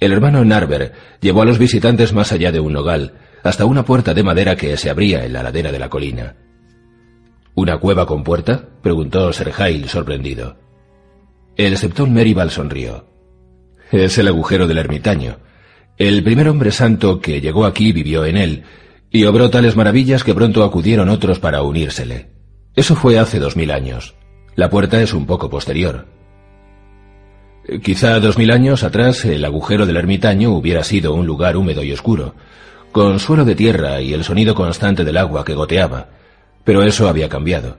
El 0.00 0.12
hermano 0.12 0.44
Narber 0.44 0.92
llevó 1.20 1.42
a 1.42 1.44
los 1.44 1.58
visitantes 1.58 2.12
más 2.12 2.32
allá 2.32 2.50
de 2.50 2.58
un 2.58 2.72
nogal, 2.72 3.14
hasta 3.42 3.64
una 3.64 3.84
puerta 3.84 4.14
de 4.14 4.22
madera 4.22 4.56
que 4.56 4.76
se 4.76 4.90
abría 4.90 5.24
en 5.24 5.32
la 5.32 5.42
ladera 5.42 5.72
de 5.72 5.78
la 5.78 5.88
colina. 5.88 6.36
¿Una 7.54 7.78
cueva 7.78 8.06
con 8.06 8.24
puerta? 8.24 8.68
preguntó 8.82 9.32
Serhail 9.32 9.88
sorprendido. 9.88 10.56
El 11.56 11.76
septón 11.76 12.12
Meribal 12.12 12.50
sonrió. 12.50 13.06
Es 13.90 14.16
el 14.16 14.28
agujero 14.28 14.66
del 14.66 14.78
ermitaño. 14.78 15.36
El 15.98 16.22
primer 16.22 16.48
hombre 16.48 16.70
santo 16.70 17.20
que 17.20 17.42
llegó 17.42 17.66
aquí 17.66 17.92
vivió 17.92 18.24
en 18.24 18.38
él, 18.38 18.62
y 19.10 19.24
obró 19.26 19.50
tales 19.50 19.76
maravillas 19.76 20.24
que 20.24 20.34
pronto 20.34 20.64
acudieron 20.64 21.10
otros 21.10 21.38
para 21.38 21.62
unírsele. 21.62 22.30
Eso 22.74 22.96
fue 22.96 23.18
hace 23.18 23.38
dos 23.38 23.56
mil 23.56 23.70
años. 23.70 24.14
La 24.54 24.70
puerta 24.70 25.02
es 25.02 25.12
un 25.12 25.26
poco 25.26 25.50
posterior. 25.50 26.06
Quizá 27.82 28.18
dos 28.18 28.38
mil 28.38 28.50
años 28.50 28.82
atrás 28.82 29.26
el 29.26 29.44
agujero 29.44 29.84
del 29.84 29.98
ermitaño 29.98 30.50
hubiera 30.52 30.82
sido 30.82 31.12
un 31.12 31.26
lugar 31.26 31.58
húmedo 31.58 31.82
y 31.84 31.92
oscuro, 31.92 32.34
con 32.92 33.18
suelo 33.18 33.44
de 33.44 33.54
tierra 33.54 34.00
y 34.00 34.12
el 34.12 34.22
sonido 34.22 34.54
constante 34.54 35.04
del 35.04 35.16
agua 35.16 35.44
que 35.44 35.54
goteaba, 35.54 36.08
pero 36.62 36.82
eso 36.82 37.08
había 37.08 37.28
cambiado. 37.28 37.78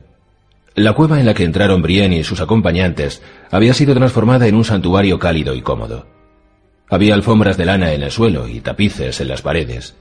La 0.75 0.93
cueva 0.93 1.19
en 1.19 1.27
la 1.27 1.35
que 1.35 1.43
entraron 1.43 1.83
Brienne 1.83 2.17
y 2.17 2.23
sus 2.23 2.41
acompañantes 2.41 3.21
había 3.51 3.75
sido 3.75 3.93
transformada 3.93 4.47
en 4.47 4.55
un 4.55 4.65
santuario 4.65 5.19
cálido 5.19 5.53
y 5.53 5.61
cómodo. 5.61 6.07
Había 6.89 7.13
alfombras 7.13 7.57
de 7.57 7.65
lana 7.65 7.93
en 7.93 8.01
el 8.01 8.11
suelo 8.11 8.47
y 8.47 8.59
tapices 8.59 9.21
en 9.21 9.27
las 9.27 9.43
paredes. 9.43 9.95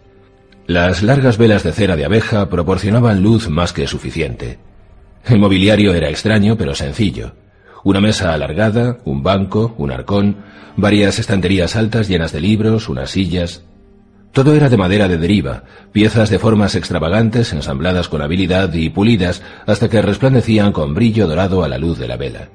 Las 0.66 1.02
largas 1.02 1.36
velas 1.36 1.62
de 1.62 1.72
cera 1.72 1.96
de 1.96 2.06
abeja 2.06 2.48
proporcionaban 2.48 3.22
luz 3.22 3.50
más 3.50 3.72
que 3.72 3.86
suficiente. 3.86 4.58
El 5.26 5.38
mobiliario 5.38 5.92
era 5.92 6.08
extraño 6.08 6.56
pero 6.56 6.74
sencillo. 6.74 7.34
Una 7.84 8.00
mesa 8.00 8.32
alargada, 8.32 8.98
un 9.04 9.22
banco, 9.22 9.74
un 9.76 9.92
arcón, 9.92 10.38
varias 10.76 11.18
estanterías 11.18 11.76
altas 11.76 12.08
llenas 12.08 12.32
de 12.32 12.40
libros, 12.40 12.88
unas 12.88 13.10
sillas, 13.10 13.64
todo 14.32 14.54
era 14.54 14.68
de 14.68 14.78
madera 14.78 15.08
de 15.08 15.18
deriva, 15.18 15.64
piezas 15.92 16.30
de 16.30 16.38
formas 16.38 16.74
extravagantes 16.74 17.52
ensambladas 17.52 18.08
con 18.08 18.22
habilidad 18.22 18.72
y 18.72 18.88
pulidas 18.88 19.42
hasta 19.66 19.88
que 19.88 20.00
resplandecían 20.00 20.72
con 20.72 20.94
brillo 20.94 21.28
dorado 21.28 21.62
a 21.62 21.68
la 21.68 21.78
luz 21.78 21.98
de 21.98 22.08
la 22.08 22.16
vela. 22.16 22.48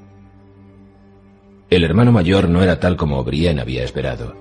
El 1.70 1.84
hermano 1.84 2.12
mayor 2.12 2.50
no 2.50 2.64
era 2.64 2.80
tal 2.80 2.98
como 2.98 3.24
Brienne 3.24 3.62
había 3.62 3.84
esperado. 3.84 4.36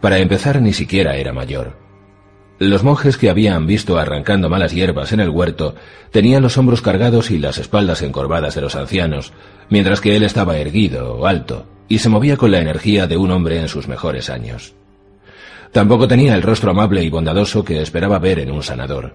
Para 0.00 0.18
empezar, 0.18 0.60
ni 0.60 0.72
siquiera 0.72 1.16
era 1.16 1.32
mayor. 1.32 1.78
Los 2.58 2.82
monjes 2.82 3.18
que 3.18 3.30
habían 3.30 3.66
visto 3.66 3.98
arrancando 3.98 4.48
malas 4.48 4.72
hierbas 4.72 5.12
en 5.12 5.20
el 5.20 5.28
huerto 5.28 5.74
tenían 6.10 6.42
los 6.42 6.56
hombros 6.56 6.82
cargados 6.82 7.30
y 7.30 7.38
las 7.38 7.58
espaldas 7.58 8.02
encorvadas 8.02 8.54
de 8.54 8.60
los 8.60 8.76
ancianos, 8.76 9.32
mientras 9.70 10.00
que 10.00 10.16
él 10.16 10.22
estaba 10.22 10.56
erguido, 10.56 11.26
alto, 11.26 11.66
y 11.88 11.98
se 11.98 12.08
movía 12.08 12.36
con 12.36 12.50
la 12.50 12.60
energía 12.60 13.06
de 13.06 13.16
un 13.16 13.30
hombre 13.30 13.60
en 13.60 13.68
sus 13.68 13.88
mejores 13.88 14.30
años. 14.30 14.74
Tampoco 15.74 16.06
tenía 16.06 16.36
el 16.36 16.42
rostro 16.42 16.70
amable 16.70 17.02
y 17.02 17.10
bondadoso 17.10 17.64
que 17.64 17.82
esperaba 17.82 18.20
ver 18.20 18.38
en 18.38 18.52
un 18.52 18.62
sanador. 18.62 19.12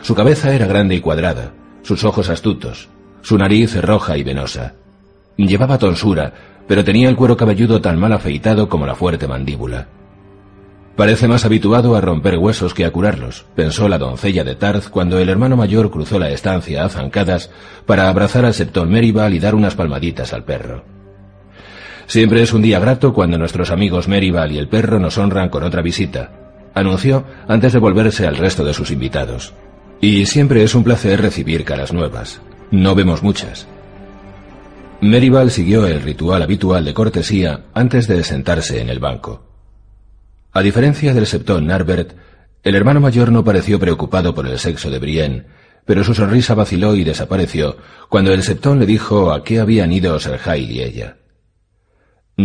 Su 0.00 0.14
cabeza 0.14 0.54
era 0.54 0.66
grande 0.66 0.94
y 0.94 1.00
cuadrada, 1.00 1.52
sus 1.82 2.04
ojos 2.04 2.30
astutos, 2.30 2.88
su 3.20 3.36
nariz 3.36 3.78
roja 3.82 4.16
y 4.16 4.22
venosa. 4.22 4.76
Llevaba 5.36 5.76
tonsura, 5.76 6.32
pero 6.66 6.84
tenía 6.84 7.10
el 7.10 7.16
cuero 7.16 7.36
cabelludo 7.36 7.82
tan 7.82 7.98
mal 7.98 8.14
afeitado 8.14 8.66
como 8.66 8.86
la 8.86 8.94
fuerte 8.94 9.28
mandíbula. 9.28 9.88
Parece 10.96 11.28
más 11.28 11.44
habituado 11.44 11.94
a 11.94 12.00
romper 12.00 12.38
huesos 12.38 12.72
que 12.72 12.86
a 12.86 12.90
curarlos, 12.90 13.44
pensó 13.54 13.86
la 13.86 13.98
doncella 13.98 14.42
de 14.42 14.54
Tarth 14.54 14.88
cuando 14.88 15.18
el 15.18 15.28
hermano 15.28 15.58
mayor 15.58 15.90
cruzó 15.90 16.18
la 16.18 16.30
estancia 16.30 16.82
a 16.82 16.88
zancadas 16.88 17.50
para 17.84 18.08
abrazar 18.08 18.46
al 18.46 18.54
septón 18.54 18.88
Meribal 18.88 19.34
y 19.34 19.38
dar 19.38 19.54
unas 19.54 19.74
palmaditas 19.74 20.32
al 20.32 20.44
perro. 20.44 20.82
Siempre 22.10 22.42
es 22.42 22.52
un 22.52 22.60
día 22.60 22.80
grato 22.80 23.14
cuando 23.14 23.38
nuestros 23.38 23.70
amigos 23.70 24.08
Meribal 24.08 24.50
y 24.50 24.58
el 24.58 24.66
perro 24.66 24.98
nos 24.98 25.16
honran 25.16 25.48
con 25.48 25.62
otra 25.62 25.80
visita, 25.80 26.32
anunció 26.74 27.24
antes 27.46 27.72
de 27.72 27.78
volverse 27.78 28.26
al 28.26 28.36
resto 28.36 28.64
de 28.64 28.74
sus 28.74 28.90
invitados. 28.90 29.54
Y 30.00 30.26
siempre 30.26 30.64
es 30.64 30.74
un 30.74 30.82
placer 30.82 31.22
recibir 31.22 31.64
caras 31.64 31.92
nuevas. 31.92 32.40
No 32.72 32.96
vemos 32.96 33.22
muchas. 33.22 33.68
Meribal 35.00 35.52
siguió 35.52 35.86
el 35.86 36.02
ritual 36.02 36.42
habitual 36.42 36.84
de 36.84 36.94
cortesía 36.94 37.66
antes 37.74 38.08
de 38.08 38.24
sentarse 38.24 38.80
en 38.80 38.88
el 38.88 38.98
banco. 38.98 39.46
A 40.50 40.62
diferencia 40.62 41.14
del 41.14 41.28
septón 41.28 41.68
Narbert, 41.68 42.14
el 42.64 42.74
hermano 42.74 42.98
mayor 42.98 43.30
no 43.30 43.44
pareció 43.44 43.78
preocupado 43.78 44.34
por 44.34 44.48
el 44.48 44.58
sexo 44.58 44.90
de 44.90 44.98
Brienne, 44.98 45.44
pero 45.84 46.02
su 46.02 46.12
sonrisa 46.12 46.54
vaciló 46.54 46.96
y 46.96 47.04
desapareció 47.04 47.76
cuando 48.08 48.32
el 48.32 48.42
septón 48.42 48.80
le 48.80 48.86
dijo 48.86 49.30
a 49.30 49.44
qué 49.44 49.60
habían 49.60 49.92
ido 49.92 50.18
Hail 50.44 50.72
y 50.72 50.82
ella. 50.82 51.19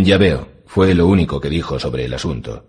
Ya 0.04 0.18
veo, 0.18 0.48
fue 0.66 0.94
lo 0.94 1.06
único 1.06 1.40
que 1.40 1.48
dijo 1.48 1.78
sobre 1.78 2.04
el 2.04 2.14
asunto. 2.14 2.66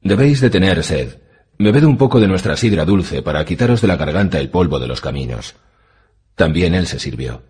Debéis 0.00 0.40
de 0.40 0.50
tener 0.50 0.84
sed. 0.84 1.18
Bebed 1.58 1.84
un 1.84 1.96
poco 1.96 2.20
de 2.20 2.28
nuestra 2.28 2.56
sidra 2.56 2.84
dulce 2.84 3.20
para 3.22 3.44
quitaros 3.44 3.80
de 3.80 3.88
la 3.88 3.96
garganta 3.96 4.38
el 4.38 4.48
polvo 4.48 4.78
de 4.78 4.86
los 4.86 5.00
caminos. 5.00 5.56
También 6.36 6.74
él 6.74 6.86
se 6.86 7.00
sirvió. 7.00 7.42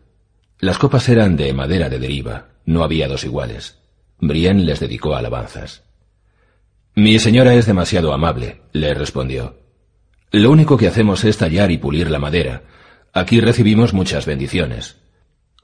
Las 0.60 0.78
copas 0.78 1.08
eran 1.08 1.36
de 1.36 1.52
madera 1.52 1.90
de 1.90 1.98
deriva, 1.98 2.48
no 2.64 2.82
había 2.82 3.06
dos 3.06 3.24
iguales. 3.24 3.78
Brienne 4.18 4.64
les 4.64 4.80
dedicó 4.80 5.14
alabanzas. 5.14 5.82
Mi 6.94 7.18
señora 7.18 7.54
es 7.54 7.66
demasiado 7.66 8.12
amable, 8.12 8.62
le 8.72 8.94
respondió. 8.94 9.58
Lo 10.32 10.50
único 10.50 10.76
que 10.76 10.88
hacemos 10.88 11.22
es 11.24 11.36
tallar 11.36 11.70
y 11.70 11.78
pulir 11.78 12.10
la 12.10 12.18
madera. 12.18 12.62
Aquí 13.12 13.40
recibimos 13.40 13.92
muchas 13.92 14.26
bendiciones. 14.26 14.96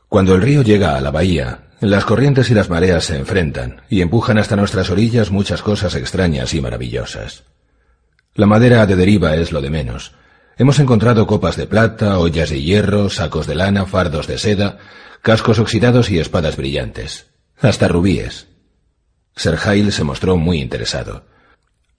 Cuando 0.08 0.34
el 0.34 0.42
río 0.42 0.62
llega 0.62 0.96
a 0.96 1.00
la 1.00 1.10
bahía, 1.10 1.70
las 1.90 2.06
corrientes 2.06 2.50
y 2.50 2.54
las 2.54 2.70
mareas 2.70 3.04
se 3.04 3.16
enfrentan 3.16 3.82
y 3.90 4.00
empujan 4.00 4.38
hasta 4.38 4.56
nuestras 4.56 4.88
orillas 4.88 5.30
muchas 5.30 5.60
cosas 5.60 5.94
extrañas 5.94 6.54
y 6.54 6.60
maravillosas. 6.62 7.44
La 8.34 8.46
madera 8.46 8.86
de 8.86 8.96
deriva 8.96 9.36
es 9.36 9.52
lo 9.52 9.60
de 9.60 9.68
menos. 9.68 10.14
Hemos 10.56 10.78
encontrado 10.78 11.26
copas 11.26 11.56
de 11.56 11.66
plata, 11.66 12.18
ollas 12.18 12.48
de 12.48 12.62
hierro, 12.62 13.10
sacos 13.10 13.46
de 13.46 13.54
lana, 13.54 13.84
fardos 13.84 14.26
de 14.26 14.38
seda, 14.38 14.78
cascos 15.20 15.58
oxidados 15.58 16.10
y 16.10 16.18
espadas 16.18 16.56
brillantes. 16.56 17.26
Hasta 17.60 17.86
rubíes. 17.86 18.48
Hail 19.36 19.92
se 19.92 20.04
mostró 20.04 20.36
muy 20.36 20.60
interesado. 20.60 21.26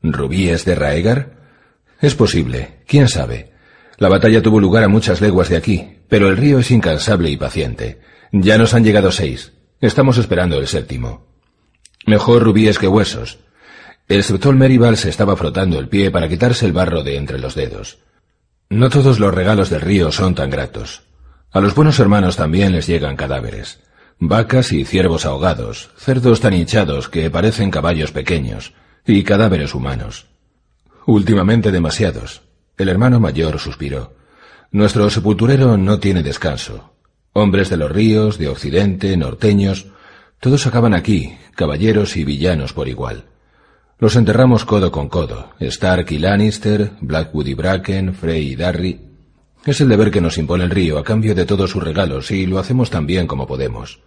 ¿Rubíes 0.02 0.66
de 0.66 0.76
Raegar? 0.76 1.32
Es 2.02 2.16
posible, 2.16 2.80
quién 2.88 3.08
sabe. 3.08 3.52
La 3.98 4.10
batalla 4.10 4.42
tuvo 4.42 4.60
lugar 4.60 4.84
a 4.84 4.90
muchas 4.90 5.22
leguas 5.22 5.50
de 5.50 5.58
aquí, 5.58 6.00
pero 6.10 6.28
el 6.30 6.38
río 6.38 6.60
es 6.60 6.72
incansable 6.72 7.30
y 7.30 7.38
paciente. 7.38 8.02
Ya 8.32 8.58
nos 8.58 8.74
han 8.74 8.84
llegado 8.84 9.12
seis. 9.12 9.54
Estamos 9.82 10.18
esperando 10.18 10.58
el 10.58 10.68
séptimo. 10.68 11.26
Mejor 12.06 12.44
rubíes 12.44 12.80
que 12.80 12.88
huesos. 12.88 13.40
El 14.08 14.24
septol 14.24 14.56
Meribal 14.56 14.96
se 14.96 15.10
estaba 15.10 15.36
frotando 15.36 15.78
el 15.80 15.90
pie 15.90 16.12
para 16.12 16.30
quitarse 16.30 16.66
el 16.66 16.74
barro 16.74 17.04
de 17.04 17.18
entre 17.18 17.40
los 17.40 17.56
dedos. 17.56 17.98
No 18.70 18.90
todos 18.90 19.20
los 19.20 19.34
regalos 19.34 19.70
del 19.70 19.82
río 19.82 20.12
son 20.12 20.34
tan 20.34 20.50
gratos. 20.50 21.04
A 21.52 21.60
los 21.60 21.76
buenos 21.76 22.00
hermanos 22.00 22.38
también 22.38 22.72
les 22.72 22.88
llegan 22.88 23.18
cadáveres. 23.18 23.80
Vacas 24.18 24.72
y 24.72 24.86
ciervos 24.86 25.26
ahogados, 25.26 25.90
cerdos 25.98 26.40
tan 26.40 26.54
hinchados 26.54 27.10
que 27.10 27.30
parecen 27.30 27.70
caballos 27.70 28.12
pequeños, 28.12 28.74
y 29.06 29.24
cadáveres 29.24 29.76
humanos. 29.76 30.28
Últimamente 31.06 31.72
demasiados. 31.72 32.44
El 32.78 32.88
hermano 32.90 33.20
mayor 33.20 33.60
suspiró. 33.60 34.16
Nuestro 34.72 35.10
sepulturero 35.10 35.78
no 35.78 36.00
tiene 36.00 36.24
descanso. 36.24 36.95
Hombres 37.38 37.70
de 37.70 37.76
los 37.76 37.92
ríos, 37.92 38.38
de 38.38 38.48
Occidente, 38.48 39.18
norteños, 39.18 39.88
todos 40.40 40.68
acaban 40.68 40.94
aquí, 40.94 41.38
caballeros 41.54 42.16
y 42.16 42.24
villanos 42.24 42.72
por 42.72 42.88
igual. 42.88 43.26
Los 44.00 44.16
enterramos 44.16 44.64
codo 44.64 44.90
con 44.90 45.10
codo, 45.10 45.50
Stark 45.60 46.10
y 46.12 46.18
Lannister, 46.18 46.92
Blackwood 47.02 47.48
y 47.48 47.54
Bracken, 47.54 48.14
Frey 48.14 48.54
y 48.54 48.56
Darry. 48.56 49.02
Es 49.66 49.82
el 49.82 49.90
deber 49.90 50.12
que 50.12 50.22
nos 50.22 50.38
impone 50.38 50.64
el 50.64 50.70
río 50.70 50.98
a 50.98 51.04
cambio 51.04 51.36
de 51.36 51.46
todos 51.46 51.72
sus 51.72 51.84
regalos 51.84 52.32
y 52.32 52.46
lo 52.46 52.58
hacemos 52.58 52.90
tan 52.90 53.06
bien 53.06 53.28
como 53.28 53.48
podemos. 53.48 54.00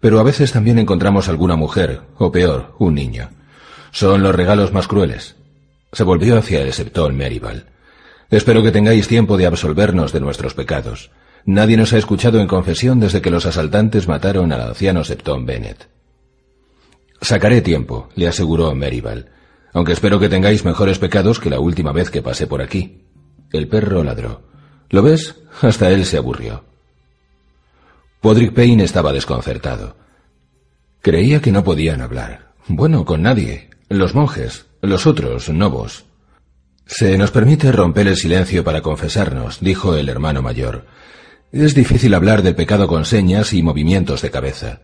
Pero 0.00 0.18
a 0.18 0.22
veces 0.22 0.50
también 0.50 0.78
encontramos 0.78 1.28
alguna 1.28 1.56
mujer, 1.56 2.00
o 2.16 2.32
peor, 2.32 2.76
un 2.78 2.94
niño. 2.94 3.28
Son 3.90 4.22
los 4.22 4.34
regalos 4.34 4.72
más 4.72 4.88
crueles. 4.88 5.36
Se 5.92 6.02
volvió 6.02 6.38
hacia 6.38 6.62
el 6.62 6.72
septón 6.72 7.14
Meribal. 7.14 7.66
Espero 8.30 8.62
que 8.62 8.72
tengáis 8.72 9.06
tiempo 9.06 9.36
de 9.36 9.44
absolvernos 9.44 10.14
de 10.14 10.20
nuestros 10.20 10.54
pecados. 10.54 11.10
Nadie 11.46 11.76
nos 11.76 11.92
ha 11.92 11.98
escuchado 11.98 12.40
en 12.40 12.46
confesión 12.46 13.00
desde 13.00 13.20
que 13.20 13.30
los 13.30 13.44
asaltantes 13.44 14.08
mataron 14.08 14.52
al 14.52 14.62
anciano 14.62 15.04
septón 15.04 15.44
Bennett. 15.44 15.88
Sacaré 17.20 17.60
tiempo, 17.60 18.08
le 18.14 18.28
aseguró 18.28 18.74
Meribal, 18.74 19.30
aunque 19.72 19.92
espero 19.92 20.18
que 20.18 20.28
tengáis 20.28 20.64
mejores 20.64 20.98
pecados 20.98 21.40
que 21.40 21.50
la 21.50 21.60
última 21.60 21.92
vez 21.92 22.10
que 22.10 22.22
pasé 22.22 22.46
por 22.46 22.62
aquí. 22.62 23.04
El 23.52 23.68
perro 23.68 24.02
ladró. 24.02 24.42
¿Lo 24.90 25.02
ves? 25.02 25.36
Hasta 25.60 25.90
él 25.90 26.04
se 26.04 26.16
aburrió. 26.16 26.64
Podrick 28.20 28.54
Payne 28.54 28.84
estaba 28.84 29.12
desconcertado. 29.12 29.96
Creía 31.02 31.42
que 31.42 31.52
no 31.52 31.62
podían 31.62 32.00
hablar. 32.00 32.54
Bueno, 32.68 33.04
con 33.04 33.22
nadie. 33.22 33.68
Los 33.88 34.14
monjes, 34.14 34.66
los 34.80 35.06
otros, 35.06 35.50
no 35.50 35.68
vos. 35.68 36.06
Se 36.86 37.18
nos 37.18 37.30
permite 37.30 37.70
romper 37.72 38.08
el 38.08 38.16
silencio 38.16 38.64
para 38.64 38.80
confesarnos, 38.80 39.60
dijo 39.60 39.96
el 39.96 40.08
hermano 40.08 40.40
mayor. 40.40 40.86
Es 41.54 41.72
difícil 41.72 42.12
hablar 42.14 42.42
del 42.42 42.56
pecado 42.56 42.88
con 42.88 43.04
señas 43.04 43.52
y 43.52 43.62
movimientos 43.62 44.22
de 44.22 44.32
cabeza. 44.32 44.80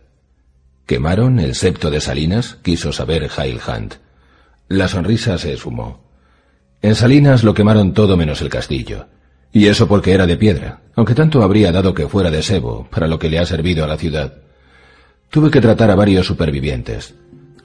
¿Quemaron 0.85 1.37
el 1.41 1.53
septo 1.53 1.91
de 1.91 1.99
Salinas? 1.99 2.59
quiso 2.63 2.93
saber 2.93 3.29
Hail 3.35 3.59
Hunt. 3.67 3.95
La 4.69 4.87
sonrisa 4.87 5.37
se 5.37 5.51
esfumó. 5.51 5.99
En 6.81 6.95
Salinas 6.95 7.43
lo 7.43 7.53
quemaron 7.53 7.93
todo 7.93 8.15
menos 8.15 8.41
el 8.41 8.47
castillo. 8.47 9.07
Y 9.51 9.67
eso 9.67 9.89
porque 9.89 10.13
era 10.13 10.25
de 10.25 10.37
piedra, 10.37 10.79
aunque 10.95 11.13
tanto 11.13 11.43
habría 11.43 11.73
dado 11.73 11.93
que 11.93 12.07
fuera 12.07 12.31
de 12.31 12.41
sebo, 12.41 12.87
para 12.89 13.09
lo 13.09 13.19
que 13.19 13.29
le 13.29 13.39
ha 13.39 13.45
servido 13.45 13.83
a 13.83 13.87
la 13.87 13.97
ciudad. 13.97 14.35
Tuve 15.29 15.51
que 15.51 15.59
tratar 15.59 15.91
a 15.91 15.95
varios 15.95 16.25
supervivientes. 16.25 17.15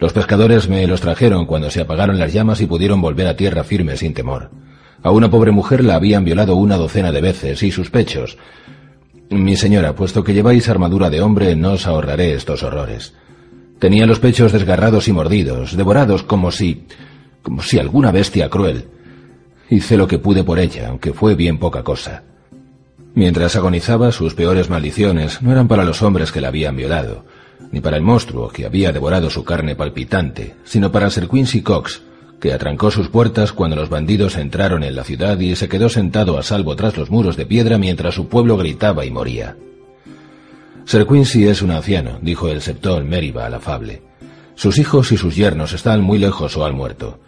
Los 0.00 0.14
pescadores 0.14 0.68
me 0.68 0.84
los 0.88 1.00
trajeron 1.00 1.46
cuando 1.46 1.70
se 1.70 1.80
apagaron 1.80 2.18
las 2.18 2.32
llamas 2.32 2.60
y 2.60 2.66
pudieron 2.66 3.00
volver 3.00 3.28
a 3.28 3.36
tierra 3.36 3.62
firme 3.62 3.96
sin 3.96 4.14
temor. 4.14 4.50
A 5.04 5.12
una 5.12 5.30
pobre 5.30 5.52
mujer 5.52 5.84
la 5.84 5.94
habían 5.94 6.24
violado 6.24 6.56
una 6.56 6.76
docena 6.76 7.12
de 7.12 7.20
veces 7.20 7.62
y 7.62 7.70
sus 7.70 7.88
pechos. 7.88 8.36
Mi 9.30 9.56
señora, 9.56 9.94
puesto 9.94 10.22
que 10.22 10.34
lleváis 10.34 10.68
armadura 10.68 11.10
de 11.10 11.20
hombre, 11.20 11.56
no 11.56 11.72
os 11.72 11.86
ahorraré 11.86 12.34
estos 12.34 12.62
horrores. 12.62 13.12
Tenía 13.78 14.06
los 14.06 14.20
pechos 14.20 14.52
desgarrados 14.52 15.08
y 15.08 15.12
mordidos, 15.12 15.76
devorados 15.76 16.22
como 16.22 16.52
si... 16.52 16.86
como 17.42 17.62
si 17.62 17.78
alguna 17.78 18.12
bestia 18.12 18.48
cruel. 18.48 18.86
Hice 19.68 19.96
lo 19.96 20.06
que 20.06 20.18
pude 20.18 20.44
por 20.44 20.58
ella, 20.58 20.88
aunque 20.88 21.12
fue 21.12 21.34
bien 21.34 21.58
poca 21.58 21.82
cosa. 21.82 22.22
Mientras 23.14 23.56
agonizaba, 23.56 24.12
sus 24.12 24.34
peores 24.34 24.70
maldiciones 24.70 25.42
no 25.42 25.50
eran 25.50 25.66
para 25.66 25.84
los 25.84 26.02
hombres 26.02 26.30
que 26.30 26.40
la 26.40 26.48
habían 26.48 26.76
violado, 26.76 27.24
ni 27.72 27.80
para 27.80 27.96
el 27.96 28.02
monstruo 28.02 28.48
que 28.48 28.66
había 28.66 28.92
devorado 28.92 29.28
su 29.30 29.42
carne 29.42 29.74
palpitante, 29.74 30.54
sino 30.64 30.92
para 30.92 31.10
Sir 31.10 31.28
Quincy 31.28 31.62
Cox, 31.62 32.02
que 32.40 32.52
atrancó 32.52 32.90
sus 32.90 33.08
puertas 33.08 33.52
cuando 33.52 33.76
los 33.76 33.88
bandidos 33.88 34.36
entraron 34.36 34.84
en 34.84 34.94
la 34.94 35.04
ciudad 35.04 35.38
y 35.38 35.56
se 35.56 35.68
quedó 35.68 35.88
sentado 35.88 36.38
a 36.38 36.42
salvo 36.42 36.76
tras 36.76 36.96
los 36.96 37.10
muros 37.10 37.36
de 37.36 37.46
piedra 37.46 37.78
mientras 37.78 38.14
su 38.14 38.28
pueblo 38.28 38.56
gritaba 38.56 39.04
y 39.04 39.10
moría. 39.10 39.56
Sir 40.84 41.06
Quincy 41.06 41.48
es 41.48 41.62
un 41.62 41.72
anciano, 41.72 42.18
dijo 42.22 42.48
el 42.48 42.62
septón 42.62 43.08
Meriba 43.08 43.46
al 43.46 43.54
afable. 43.54 44.02
Sus 44.54 44.78
hijos 44.78 45.12
y 45.12 45.16
sus 45.16 45.34
yernos 45.34 45.72
están 45.72 46.00
muy 46.00 46.18
lejos 46.18 46.56
o 46.56 46.64
han 46.64 46.74
muerto. 46.74 47.18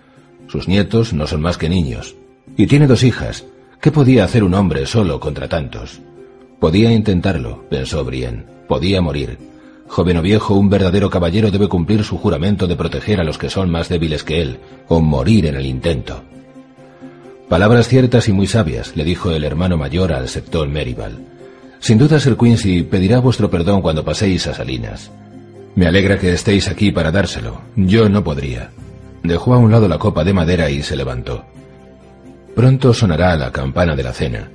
Sus 0.46 0.68
nietos 0.68 1.12
no 1.12 1.26
son 1.26 1.42
más 1.42 1.58
que 1.58 1.68
niños. 1.68 2.14
Y 2.56 2.66
tiene 2.66 2.86
dos 2.86 3.02
hijas. 3.02 3.44
¿Qué 3.80 3.90
podía 3.90 4.24
hacer 4.24 4.44
un 4.44 4.54
hombre 4.54 4.86
solo 4.86 5.20
contra 5.20 5.48
tantos? 5.48 6.00
Podía 6.58 6.92
intentarlo, 6.92 7.64
pensó 7.68 8.04
Brienne. 8.04 8.44
Podía 8.66 9.02
morir. 9.02 9.38
Joven 9.88 10.18
o 10.18 10.22
viejo, 10.22 10.54
un 10.54 10.68
verdadero 10.68 11.10
caballero 11.10 11.50
debe 11.50 11.68
cumplir 11.68 12.04
su 12.04 12.18
juramento 12.18 12.66
de 12.66 12.76
proteger 12.76 13.20
a 13.20 13.24
los 13.24 13.38
que 13.38 13.50
son 13.50 13.70
más 13.70 13.88
débiles 13.88 14.22
que 14.22 14.42
él, 14.42 14.58
o 14.86 15.00
morir 15.00 15.46
en 15.46 15.56
el 15.56 15.66
intento. 15.66 16.22
Palabras 17.48 17.88
ciertas 17.88 18.28
y 18.28 18.32
muy 18.32 18.46
sabias, 18.46 18.94
le 18.94 19.04
dijo 19.04 19.30
el 19.30 19.44
hermano 19.44 19.78
mayor 19.78 20.12
al 20.12 20.28
septón 20.28 20.70
Meribal. 20.70 21.18
Sin 21.80 21.96
duda 21.96 22.20
Sir 22.20 22.36
Quincy 22.36 22.82
pedirá 22.82 23.20
vuestro 23.20 23.48
perdón 23.50 23.80
cuando 23.80 24.04
paséis 24.04 24.46
a 24.46 24.54
Salinas. 24.54 25.10
Me 25.74 25.86
alegra 25.86 26.18
que 26.18 26.32
estéis 26.32 26.68
aquí 26.68 26.90
para 26.90 27.10
dárselo. 27.10 27.62
Yo 27.76 28.08
no 28.08 28.22
podría. 28.22 28.70
Dejó 29.22 29.54
a 29.54 29.58
un 29.58 29.70
lado 29.70 29.88
la 29.88 29.98
copa 29.98 30.24
de 30.24 30.32
madera 30.32 30.68
y 30.70 30.82
se 30.82 30.96
levantó. 30.96 31.44
Pronto 32.54 32.92
sonará 32.92 33.36
la 33.36 33.52
campana 33.52 33.94
de 33.94 34.02
la 34.02 34.12
cena. 34.12 34.50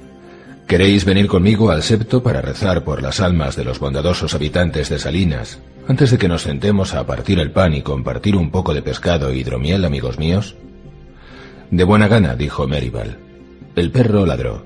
¿Queréis 0.67 1.05
venir 1.05 1.27
conmigo 1.27 1.69
al 1.69 1.83
septo 1.83 2.23
para 2.23 2.41
rezar 2.41 2.83
por 2.83 3.01
las 3.01 3.19
almas 3.19 3.55
de 3.55 3.65
los 3.65 3.79
bondadosos 3.79 4.33
habitantes 4.33 4.89
de 4.89 4.97
Salinas, 4.97 5.59
antes 5.87 6.11
de 6.11 6.17
que 6.17 6.27
nos 6.27 6.43
sentemos 6.43 6.93
a 6.93 7.05
partir 7.05 7.39
el 7.39 7.51
pan 7.51 7.73
y 7.73 7.81
compartir 7.81 8.35
un 8.35 8.49
poco 8.49 8.73
de 8.73 8.81
pescado 8.81 9.29
e 9.29 9.37
hidromiel, 9.37 9.85
amigos 9.85 10.17
míos? 10.17 10.55
De 11.69 11.83
buena 11.83 12.07
gana, 12.07 12.35
dijo 12.35 12.67
Meribal. 12.67 13.17
El 13.75 13.91
perro 13.91 14.25
ladró. 14.25 14.65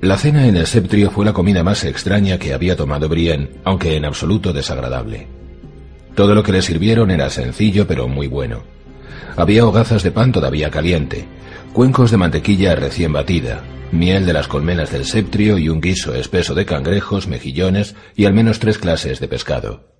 La 0.00 0.18
cena 0.18 0.46
en 0.46 0.56
el 0.56 0.66
septrio 0.66 1.10
fue 1.10 1.24
la 1.24 1.32
comida 1.32 1.62
más 1.62 1.84
extraña 1.84 2.38
que 2.38 2.52
había 2.52 2.76
tomado 2.76 3.08
Brienne, 3.08 3.50
aunque 3.64 3.96
en 3.96 4.04
absoluto 4.04 4.52
desagradable. 4.52 5.28
Todo 6.14 6.34
lo 6.34 6.42
que 6.42 6.52
le 6.52 6.62
sirvieron 6.62 7.10
era 7.10 7.30
sencillo 7.30 7.86
pero 7.86 8.08
muy 8.08 8.26
bueno. 8.26 8.62
Había 9.36 9.64
hogazas 9.66 10.02
de 10.02 10.10
pan 10.10 10.32
todavía 10.32 10.70
caliente, 10.70 11.24
cuencos 11.72 12.10
de 12.10 12.16
mantequilla 12.18 12.74
recién 12.74 13.12
batida, 13.12 13.62
miel 13.94 14.26
de 14.26 14.32
las 14.32 14.48
colmenas 14.48 14.90
del 14.90 15.04
septrio 15.04 15.58
y 15.58 15.68
un 15.68 15.80
guiso 15.80 16.14
espeso 16.14 16.54
de 16.54 16.66
cangrejos, 16.66 17.28
mejillones 17.28 17.94
y 18.16 18.26
al 18.26 18.34
menos 18.34 18.58
tres 18.58 18.78
clases 18.78 19.20
de 19.20 19.28
pescado. 19.28 19.94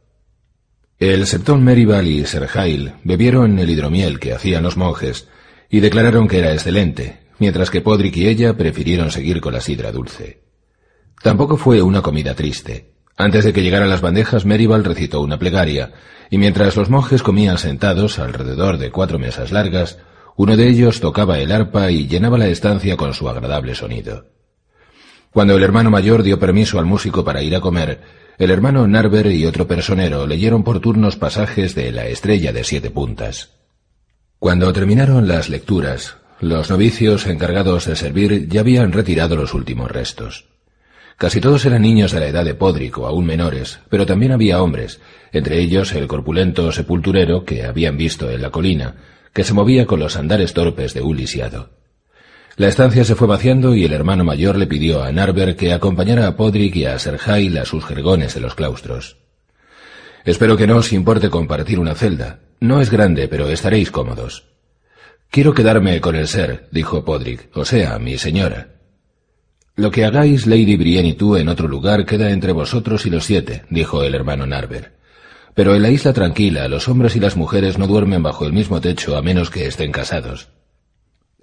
El 0.99 1.27
septón 1.27 1.65
Meribal 1.65 2.07
y 2.07 2.25
Sir 2.25 2.49
Hail 2.55 2.93
bebieron 3.03 3.59
el 3.59 3.71
hidromiel 3.71 4.21
que 4.21 4.33
hacían 4.33 4.63
los 4.63 4.77
monjes 4.77 5.29
y 5.69 5.81
declararon 5.81 6.29
que 6.29 6.39
era 6.39 6.53
excelente, 6.53 7.21
mientras 7.39 7.71
que 7.71 7.81
Podrick 7.81 8.17
y 8.17 8.29
ella 8.29 8.57
prefirieron 8.57 9.11
seguir 9.11 9.41
con 9.41 9.55
la 9.55 9.61
sidra 9.61 9.91
dulce. 9.91 10.43
Tampoco 11.23 11.57
fue 11.57 11.83
una 11.83 12.03
comida 12.03 12.35
triste. 12.35 12.93
Antes 13.17 13.45
de 13.45 13.53
que 13.53 13.63
llegaran 13.63 13.89
las 13.89 14.01
bandejas, 14.01 14.45
Meribal 14.45 14.85
recitó 14.85 15.21
una 15.21 15.39
plegaria, 15.39 15.93
y 16.31 16.39
mientras 16.39 16.77
los 16.77 16.91
monjes 16.91 17.23
comían 17.23 17.59
sentados 17.59 18.19
alrededor 18.19 18.79
de 18.79 18.91
cuatro 18.91 19.19
mesas 19.19 19.53
largas, 19.53 19.99
uno 20.37 20.57
de 20.57 20.69
ellos 20.69 21.01
tocaba 21.01 21.39
el 21.39 21.53
arpa 21.53 21.91
y 21.91 22.07
llenaba 22.07 22.39
la 22.39 22.49
estancia 22.49 22.97
con 22.97 23.15
su 23.15 23.29
agradable 23.29 23.75
sonido. 23.75 24.27
Cuando 25.31 25.57
el 25.57 25.63
hermano 25.63 25.91
mayor 25.91 26.23
dio 26.23 26.39
permiso 26.39 26.79
al 26.79 26.87
músico 26.87 27.25
para 27.25 27.43
ir 27.43 27.57
a 27.57 27.61
comer, 27.61 28.01
el 28.39 28.51
hermano 28.51 28.87
Narber 28.89 29.27
y 29.27 29.47
otro 29.47 29.67
personero 29.67 30.27
leyeron 30.27 30.65
por 30.65 30.81
turnos 30.81 31.17
pasajes 31.17 31.75
de 31.75 31.93
La 31.93 32.07
estrella 32.07 32.53
de 32.53 32.65
siete 32.65 32.91
puntas. 32.91 33.51
Cuando 34.39 34.73
terminaron 34.73 35.29
las 35.29 35.49
lecturas, 35.49 36.17
los 36.41 36.69
novicios 36.69 37.27
encargados 37.27 37.87
de 37.87 37.97
servir 37.97 38.49
ya 38.49 38.61
habían 38.61 38.93
retirado 38.93 39.37
los 39.37 39.55
últimos 39.55 39.91
restos. 39.91 40.47
Casi 41.17 41.41
todos 41.41 41.65
eran 41.65 41.83
niños 41.83 42.11
de 42.11 42.21
la 42.21 42.27
edad 42.27 42.45
de 42.45 42.55
Podric 42.55 42.99
o 42.99 43.07
aún 43.07 43.25
menores, 43.25 43.79
pero 43.89 44.05
también 44.05 44.33
había 44.33 44.61
hombres, 44.61 45.01
entre 45.33 45.61
ellos 45.61 45.93
el 45.93 46.09
corpulento 46.09 46.73
sepulturero 46.73 47.45
que 47.45 47.65
habían 47.65 47.97
visto 47.97 48.31
en 48.31 48.43
la 48.43 48.51
colina, 48.51 48.97
que 49.35 49.45
se 49.45 49.53
movía 49.53 49.85
con 49.85 50.01
los 50.01 50.17
andares 50.17 50.55
torpes 50.55 50.95
de 50.95 51.03
un 51.03 51.17
lisiado. 51.19 51.71
La 52.57 52.69
estancia 52.69 53.05
se 53.05 53.17
fue 53.17 53.27
vaciando 53.27 53.75
y 53.75 53.85
el 53.85 53.93
hermano 53.93 54.23
mayor 54.23 54.57
le 54.57 54.69
pidió 54.69 55.03
a 55.03 55.11
Narber 55.11 55.57
que 55.57 55.73
acompañara 55.73 56.29
a 56.29 56.37
Podrick 56.37 56.77
y 56.77 56.85
a 56.87 56.99
Serhail 57.01 57.59
a 57.59 57.65
sus 57.65 57.85
jergones 57.85 58.33
de 58.35 58.41
los 58.41 58.55
claustros. 58.55 59.17
Espero 60.25 60.57
que 60.57 60.69
no 60.69 60.77
os 60.77 60.93
importe 60.93 61.31
compartir 61.31 61.81
una 61.81 61.97
celda. 61.97 62.39
No 62.61 62.81
es 62.81 62.91
grande, 62.91 63.27
pero 63.27 63.51
estaréis 63.51 63.91
cómodos. 63.91 64.45
Quiero 65.31 65.53
quedarme 65.53 66.01
con 66.01 66.15
el 66.15 66.29
ser, 66.29 66.69
dijo 66.71 67.05
Podrick, 67.05 67.51
o 67.57 67.65
sea, 67.65 67.99
mi 67.99 68.17
señora. 68.19 68.77
Lo 69.75 69.91
que 69.91 70.05
hagáis, 70.05 70.47
Lady 70.47 70.77
Brienne 70.77 71.09
y 71.09 71.15
tú, 71.15 71.37
en 71.37 71.49
otro 71.49 71.67
lugar 71.67 72.07
queda 72.07 72.31
entre 72.31 72.53
vosotros 72.53 73.05
y 73.05 73.11
los 73.11 73.25
siete, 73.25 73.65
dijo 73.69 74.05
el 74.05 74.15
hermano 74.15 74.47
Narber. 74.47 74.94
Pero 75.55 75.75
en 75.75 75.83
la 75.83 75.91
isla 75.91 76.13
tranquila, 76.13 76.69
los 76.69 76.89
hombres 76.89 77.15
y 77.17 77.21
las 77.21 77.37
mujeres 77.37 77.79
no 77.79 77.87
duermen 77.87 78.23
bajo 78.23 78.45
el 78.45 78.53
mismo 78.53 78.81
techo 78.81 79.17
a 79.17 79.23
menos 79.23 79.51
que 79.51 79.67
estén 79.67 79.93
casados. 79.93 80.49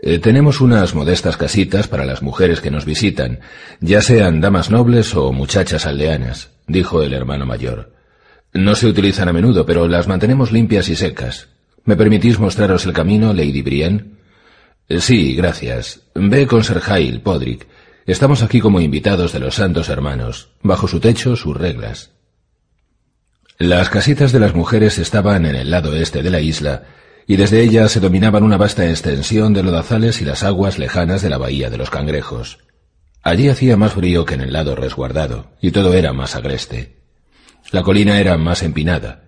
Eh, 0.02 0.19
tenemos 0.19 0.62
unas 0.62 0.95
modestas 0.95 1.38
casitas 1.38 1.88
para 1.88 2.06
las 2.06 2.21
mujeres 2.21 2.60
que 2.60 2.71
nos 2.71 2.86
visitan, 2.86 3.39
ya 3.80 4.02
sean 4.02 4.41
damas 4.41 4.71
nobles 4.71 5.15
o 5.15 5.32
muchachas 5.32 5.86
aldeanas, 5.86 6.50
dijo 6.67 7.04
el 7.04 7.13
hermano 7.13 7.45
mayor. 7.45 7.93
No 8.52 8.76
se 8.76 8.88
utilizan 8.88 9.30
a 9.30 9.34
menudo, 9.34 9.65
pero 9.65 9.88
las 9.88 10.08
mantenemos 10.08 10.52
limpias 10.52 10.89
y 10.89 10.95
secas. 10.95 11.50
¿Me 11.86 11.95
permitís 11.95 12.39
mostraros 12.39 12.86
el 12.86 12.93
camino, 12.93 13.32
Lady 13.34 13.62
Brienne? 13.62 14.06
Eh, 14.89 15.00
sí, 15.00 15.36
gracias. 15.36 16.02
Ve 16.15 16.47
con 16.47 16.63
Sir 16.63 16.82
Hail, 16.86 17.21
Podrick. 17.21 17.67
Estamos 18.06 18.41
aquí 18.43 18.60
como 18.60 18.82
invitados 18.82 19.32
de 19.32 19.39
los 19.39 19.56
santos 19.56 19.88
hermanos, 19.88 20.50
bajo 20.63 20.88
su 20.88 21.00
techo 21.00 21.36
sus 21.36 21.56
reglas. 21.56 22.12
Las 23.62 23.91
casitas 23.91 24.32
de 24.32 24.39
las 24.39 24.56
mujeres 24.56 24.97
estaban 24.97 25.45
en 25.45 25.54
el 25.54 25.69
lado 25.69 25.95
este 25.95 26.24
de 26.24 26.32
la 26.32 26.41
isla, 26.41 26.82
y 27.28 27.36
desde 27.36 27.62
ellas 27.62 27.91
se 27.91 28.00
dominaban 28.00 28.41
una 28.41 28.58
vasta 28.58 28.89
extensión 28.89 29.54
de 29.54 29.62
lodazales 29.62 30.19
y 30.19 30.26
las 30.26 30.41
aguas 30.41 30.80
lejanas 30.80 31.21
de 31.21 31.30
la 31.30 31.38
bahía 31.38 31.69
de 31.69 31.78
los 31.78 31.91
cangrejos. 31.91 32.58
Allí 33.21 33.50
hacía 33.50 33.78
más 33.78 33.93
frío 33.93 34.26
que 34.26 34.34
en 34.34 34.41
el 34.41 34.54
lado 34.54 34.76
resguardado, 34.76 35.52
y 35.62 35.69
todo 35.69 35.93
era 35.93 36.12
más 36.12 36.36
agreste. 36.36 37.04
La 37.69 37.84
colina 37.84 38.19
era 38.19 38.36
más 38.36 38.63
empinada. 38.63 39.26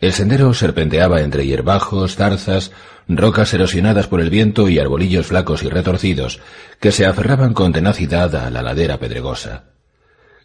El 0.00 0.14
sendero 0.14 0.54
serpenteaba 0.54 1.20
entre 1.20 1.46
hierbajos, 1.46 2.16
zarzas, 2.16 2.72
rocas 3.06 3.52
erosionadas 3.52 4.06
por 4.06 4.22
el 4.22 4.30
viento 4.30 4.70
y 4.70 4.78
arbolillos 4.78 5.26
flacos 5.26 5.62
y 5.62 5.68
retorcidos 5.68 6.40
que 6.80 6.90
se 6.90 7.04
aferraban 7.04 7.52
con 7.52 7.74
tenacidad 7.74 8.34
a 8.34 8.48
la 8.48 8.62
ladera 8.62 8.96
pedregosa. 8.96 9.74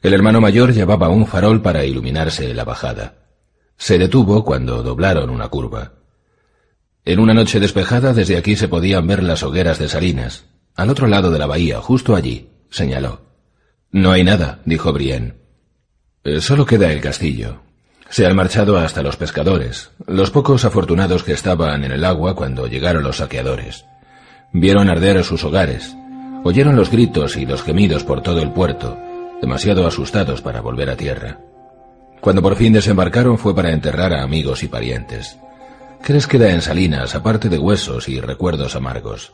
El 0.01 0.13
hermano 0.13 0.41
mayor 0.41 0.73
llevaba 0.73 1.07
un 1.07 1.25
farol 1.25 1.61
para 1.61 1.85
iluminarse 1.85 2.53
la 2.53 2.65
bajada. 2.65 3.28
Se 3.79 3.97
detuvo 3.97 4.43
cuando 4.43 4.83
doblaron 4.83 5.29
una 5.29 5.47
curva. 5.47 5.93
En 7.05 7.19
una 7.19 7.33
noche 7.33 7.61
despejada 7.61 8.13
desde 8.13 8.37
aquí 8.37 8.57
se 8.57 8.67
podían 8.67 9.07
ver 9.07 9.23
las 9.23 9.41
hogueras 9.41 9.79
de 9.79 9.87
Salinas, 9.87 10.45
al 10.75 10.89
otro 10.89 11.07
lado 11.07 11.31
de 11.31 11.39
la 11.39 11.47
bahía, 11.47 11.79
justo 11.79 12.13
allí, 12.15 12.49
señaló. 12.69 13.21
No 13.89 14.11
hay 14.11 14.23
nada, 14.23 14.59
dijo 14.65 14.91
Brienne. 14.91 15.35
Eh, 16.25 16.41
solo 16.41 16.65
queda 16.65 16.91
el 16.91 16.99
castillo, 16.99 17.61
se 18.09 18.27
han 18.27 18.35
marchado 18.35 18.77
hasta 18.77 19.01
los 19.01 19.15
pescadores, 19.15 19.91
los 20.05 20.29
pocos 20.29 20.65
afortunados 20.65 21.23
que 21.23 21.31
estaban 21.31 21.85
en 21.85 21.93
el 21.93 22.03
agua 22.03 22.35
cuando 22.35 22.67
llegaron 22.67 23.03
los 23.03 23.17
saqueadores. 23.17 23.85
Vieron 24.51 24.89
arder 24.89 25.23
sus 25.23 25.43
hogares, 25.45 25.95
oyeron 26.43 26.75
los 26.75 26.91
gritos 26.91 27.37
y 27.37 27.45
los 27.45 27.63
gemidos 27.63 28.03
por 28.03 28.21
todo 28.21 28.41
el 28.41 28.51
puerto, 28.51 28.97
demasiado 29.41 29.87
asustados 29.87 30.41
para 30.41 30.59
volver 30.59 30.89
a 30.89 30.97
tierra. 30.97 31.39
Cuando 32.21 32.41
por 32.41 32.55
fin 32.55 32.73
desembarcaron 32.73 33.37
fue 33.37 33.55
para 33.55 33.71
enterrar 33.71 34.13
a 34.13 34.23
amigos 34.23 34.63
y 34.63 34.67
parientes. 34.67 35.37
¿Qué 36.03 36.13
les 36.13 36.27
queda 36.27 36.51
en 36.51 36.61
Salinas, 36.61 37.15
aparte 37.15 37.49
de 37.49 37.57
huesos 37.57 38.09
y 38.09 38.19
recuerdos 38.19 38.75
amargos? 38.75 39.33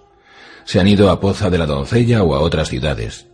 Se 0.65 0.79
han 0.79 0.87
ido 0.87 1.09
a 1.09 1.19
Poza 1.19 1.49
de 1.49 1.57
la 1.57 1.65
Doncella 1.65 2.23
o 2.23 2.35
a 2.35 2.39
otras 2.39 2.69
ciudades. 2.69 3.27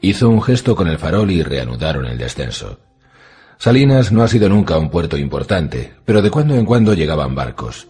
Hizo 0.00 0.28
un 0.28 0.42
gesto 0.42 0.76
con 0.76 0.88
el 0.88 0.98
farol 0.98 1.30
y 1.30 1.42
reanudaron 1.42 2.06
el 2.06 2.18
descenso. 2.18 2.80
Salinas 3.58 4.12
no 4.12 4.22
ha 4.22 4.28
sido 4.28 4.48
nunca 4.48 4.76
un 4.76 4.90
puerto 4.90 5.16
importante, 5.16 5.94
pero 6.04 6.20
de 6.20 6.30
cuando 6.30 6.54
en 6.54 6.66
cuando 6.66 6.94
llegaban 6.94 7.34
barcos. 7.34 7.88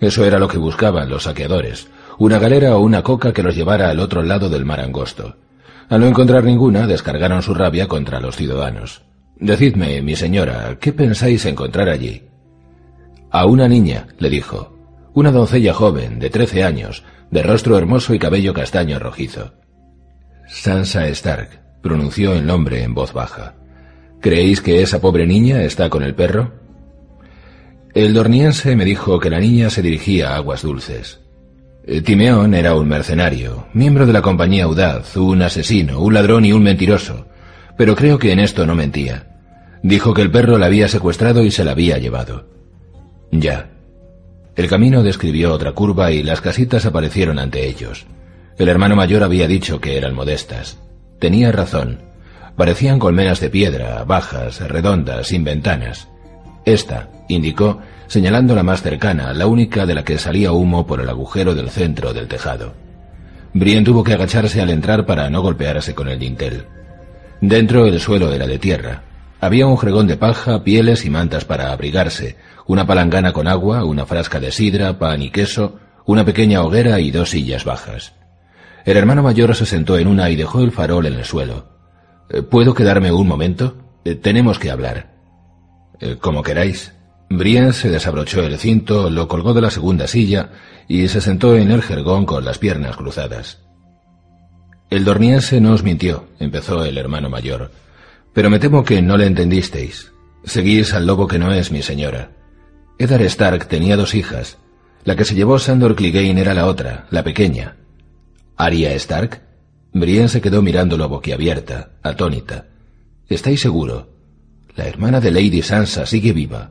Eso 0.00 0.24
era 0.24 0.38
lo 0.38 0.46
que 0.46 0.58
buscaban 0.58 1.10
los 1.10 1.24
saqueadores, 1.24 1.88
una 2.18 2.38
galera 2.38 2.76
o 2.76 2.80
una 2.80 3.02
coca 3.02 3.32
que 3.32 3.42
los 3.42 3.56
llevara 3.56 3.90
al 3.90 3.98
otro 3.98 4.22
lado 4.22 4.48
del 4.48 4.64
mar 4.64 4.80
angosto. 4.80 5.36
Al 5.88 6.00
no 6.00 6.06
encontrar 6.06 6.44
ninguna, 6.44 6.86
descargaron 6.86 7.42
su 7.42 7.54
rabia 7.54 7.88
contra 7.88 8.20
los 8.20 8.36
ciudadanos. 8.36 9.07
Decidme, 9.40 10.02
mi 10.02 10.16
señora, 10.16 10.76
¿qué 10.80 10.92
pensáis 10.92 11.44
encontrar 11.46 11.88
allí? 11.88 12.22
A 13.30 13.46
una 13.46 13.68
niña, 13.68 14.08
le 14.18 14.30
dijo, 14.30 14.76
una 15.14 15.30
doncella 15.30 15.72
joven, 15.72 16.18
de 16.18 16.28
trece 16.28 16.64
años, 16.64 17.04
de 17.30 17.42
rostro 17.42 17.78
hermoso 17.78 18.14
y 18.14 18.18
cabello 18.18 18.52
castaño 18.52 18.98
rojizo. 18.98 19.52
Sansa 20.48 21.06
Stark, 21.08 21.60
pronunció 21.82 22.32
el 22.32 22.46
nombre 22.46 22.82
en 22.82 22.94
voz 22.94 23.12
baja. 23.12 23.54
¿Creéis 24.20 24.60
que 24.60 24.82
esa 24.82 25.00
pobre 25.00 25.26
niña 25.26 25.62
está 25.62 25.88
con 25.88 26.02
el 26.02 26.14
perro? 26.14 26.54
El 27.94 28.14
dorniense 28.14 28.74
me 28.74 28.84
dijo 28.84 29.20
que 29.20 29.30
la 29.30 29.38
niña 29.38 29.70
se 29.70 29.82
dirigía 29.82 30.30
a 30.30 30.36
aguas 30.36 30.62
dulces. 30.62 31.20
Timeón 32.04 32.54
era 32.54 32.74
un 32.74 32.88
mercenario, 32.88 33.68
miembro 33.72 34.04
de 34.04 34.12
la 34.12 34.20
compañía 34.20 34.64
Audaz, 34.64 35.16
un 35.16 35.42
asesino, 35.42 36.00
un 36.00 36.12
ladrón 36.12 36.44
y 36.44 36.52
un 36.52 36.62
mentiroso, 36.62 37.26
pero 37.76 37.94
creo 37.94 38.18
que 38.18 38.32
en 38.32 38.40
esto 38.40 38.66
no 38.66 38.74
mentía. 38.74 39.27
Dijo 39.82 40.14
que 40.14 40.22
el 40.22 40.30
perro 40.30 40.58
la 40.58 40.66
había 40.66 40.88
secuestrado 40.88 41.44
y 41.44 41.50
se 41.50 41.64
la 41.64 41.72
había 41.72 41.98
llevado. 41.98 42.46
Ya. 43.30 43.70
El 44.56 44.68
camino 44.68 45.02
describió 45.02 45.52
otra 45.52 45.72
curva 45.72 46.10
y 46.10 46.22
las 46.22 46.40
casitas 46.40 46.84
aparecieron 46.84 47.38
ante 47.38 47.68
ellos. 47.68 48.06
El 48.56 48.68
hermano 48.68 48.96
mayor 48.96 49.22
había 49.22 49.46
dicho 49.46 49.80
que 49.80 49.96
eran 49.96 50.14
modestas. 50.14 50.78
Tenía 51.20 51.52
razón. 51.52 52.00
Parecían 52.56 52.98
colmenas 52.98 53.38
de 53.38 53.50
piedra, 53.50 54.02
bajas, 54.04 54.60
redondas, 54.60 55.28
sin 55.28 55.44
ventanas. 55.44 56.08
Esta, 56.64 57.08
indicó, 57.28 57.78
señalando 58.08 58.56
la 58.56 58.64
más 58.64 58.82
cercana, 58.82 59.32
la 59.32 59.46
única 59.46 59.86
de 59.86 59.94
la 59.94 60.04
que 60.04 60.18
salía 60.18 60.50
humo 60.50 60.86
por 60.86 61.00
el 61.00 61.08
agujero 61.08 61.54
del 61.54 61.70
centro 61.70 62.12
del 62.12 62.26
tejado. 62.26 62.74
Brien 63.54 63.84
tuvo 63.84 64.02
que 64.02 64.14
agacharse 64.14 64.60
al 64.60 64.70
entrar 64.70 65.06
para 65.06 65.30
no 65.30 65.40
golpearse 65.40 65.94
con 65.94 66.08
el 66.08 66.18
dintel. 66.18 66.64
Dentro 67.40 67.86
el 67.86 68.00
suelo 68.00 68.32
era 68.32 68.46
de 68.46 68.58
tierra. 68.58 69.02
Había 69.40 69.66
un 69.66 69.78
fregón 69.78 70.06
de 70.06 70.16
paja, 70.16 70.64
pieles 70.64 71.04
y 71.04 71.10
mantas 71.10 71.44
para 71.44 71.72
abrigarse, 71.72 72.36
una 72.66 72.86
palangana 72.86 73.32
con 73.32 73.46
agua, 73.46 73.84
una 73.84 74.04
frasca 74.04 74.40
de 74.40 74.50
sidra, 74.50 74.98
pan 74.98 75.22
y 75.22 75.30
queso, 75.30 75.78
una 76.06 76.24
pequeña 76.24 76.62
hoguera 76.62 76.98
y 77.00 77.10
dos 77.10 77.30
sillas 77.30 77.64
bajas. 77.64 78.14
El 78.84 78.96
hermano 78.96 79.22
mayor 79.22 79.54
se 79.54 79.66
sentó 79.66 79.98
en 79.98 80.08
una 80.08 80.30
y 80.30 80.36
dejó 80.36 80.60
el 80.62 80.72
farol 80.72 81.06
en 81.06 81.14
el 81.14 81.24
suelo. 81.24 81.66
Eh, 82.30 82.42
¿Puedo 82.42 82.74
quedarme 82.74 83.12
un 83.12 83.28
momento? 83.28 83.76
Eh, 84.04 84.14
tenemos 84.14 84.58
que 84.58 84.70
hablar. 84.70 85.14
Eh, 86.00 86.16
como 86.20 86.42
queráis. 86.42 86.94
Brian 87.30 87.74
se 87.74 87.90
desabrochó 87.90 88.42
el 88.42 88.58
cinto, 88.58 89.10
lo 89.10 89.28
colgó 89.28 89.52
de 89.52 89.60
la 89.60 89.70
segunda 89.70 90.08
silla 90.08 90.50
y 90.88 91.08
se 91.08 91.20
sentó 91.20 91.56
en 91.56 91.70
el 91.70 91.82
jergón 91.82 92.24
con 92.24 92.44
las 92.44 92.58
piernas 92.58 92.96
cruzadas. 92.96 93.60
El 94.88 95.04
dorniense 95.04 95.60
no 95.60 95.74
os 95.74 95.82
mintió, 95.82 96.28
empezó 96.38 96.84
el 96.86 96.96
hermano 96.96 97.28
mayor, 97.28 97.70
pero 98.32 98.50
me 98.50 98.58
temo 98.58 98.84
que 98.84 99.02
no 99.02 99.16
le 99.16 99.26
entendisteis. 99.26 100.12
Seguís 100.44 100.94
al 100.94 101.06
lobo 101.06 101.26
que 101.26 101.38
no 101.38 101.52
es 101.52 101.72
mi 101.72 101.82
señora. 101.82 102.32
Eddard 102.98 103.22
Stark 103.22 103.66
tenía 103.66 103.96
dos 103.96 104.14
hijas. 104.14 104.58
La 105.04 105.16
que 105.16 105.24
se 105.24 105.34
llevó 105.34 105.58
Sandor 105.58 105.94
Clegane 105.94 106.40
era 106.40 106.54
la 106.54 106.66
otra, 106.66 107.06
la 107.10 107.24
pequeña. 107.24 107.76
¿Aria 108.56 108.92
Stark? 108.94 109.42
Brienne 109.92 110.28
se 110.28 110.40
quedó 110.40 110.62
mirándolo 110.62 111.08
boquiabierta, 111.08 111.92
atónita. 112.02 112.66
¿Estáis 113.28 113.60
seguro? 113.60 114.10
La 114.76 114.86
hermana 114.86 115.20
de 115.20 115.30
Lady 115.30 115.62
Sansa 115.62 116.06
sigue 116.06 116.32
viva. 116.32 116.70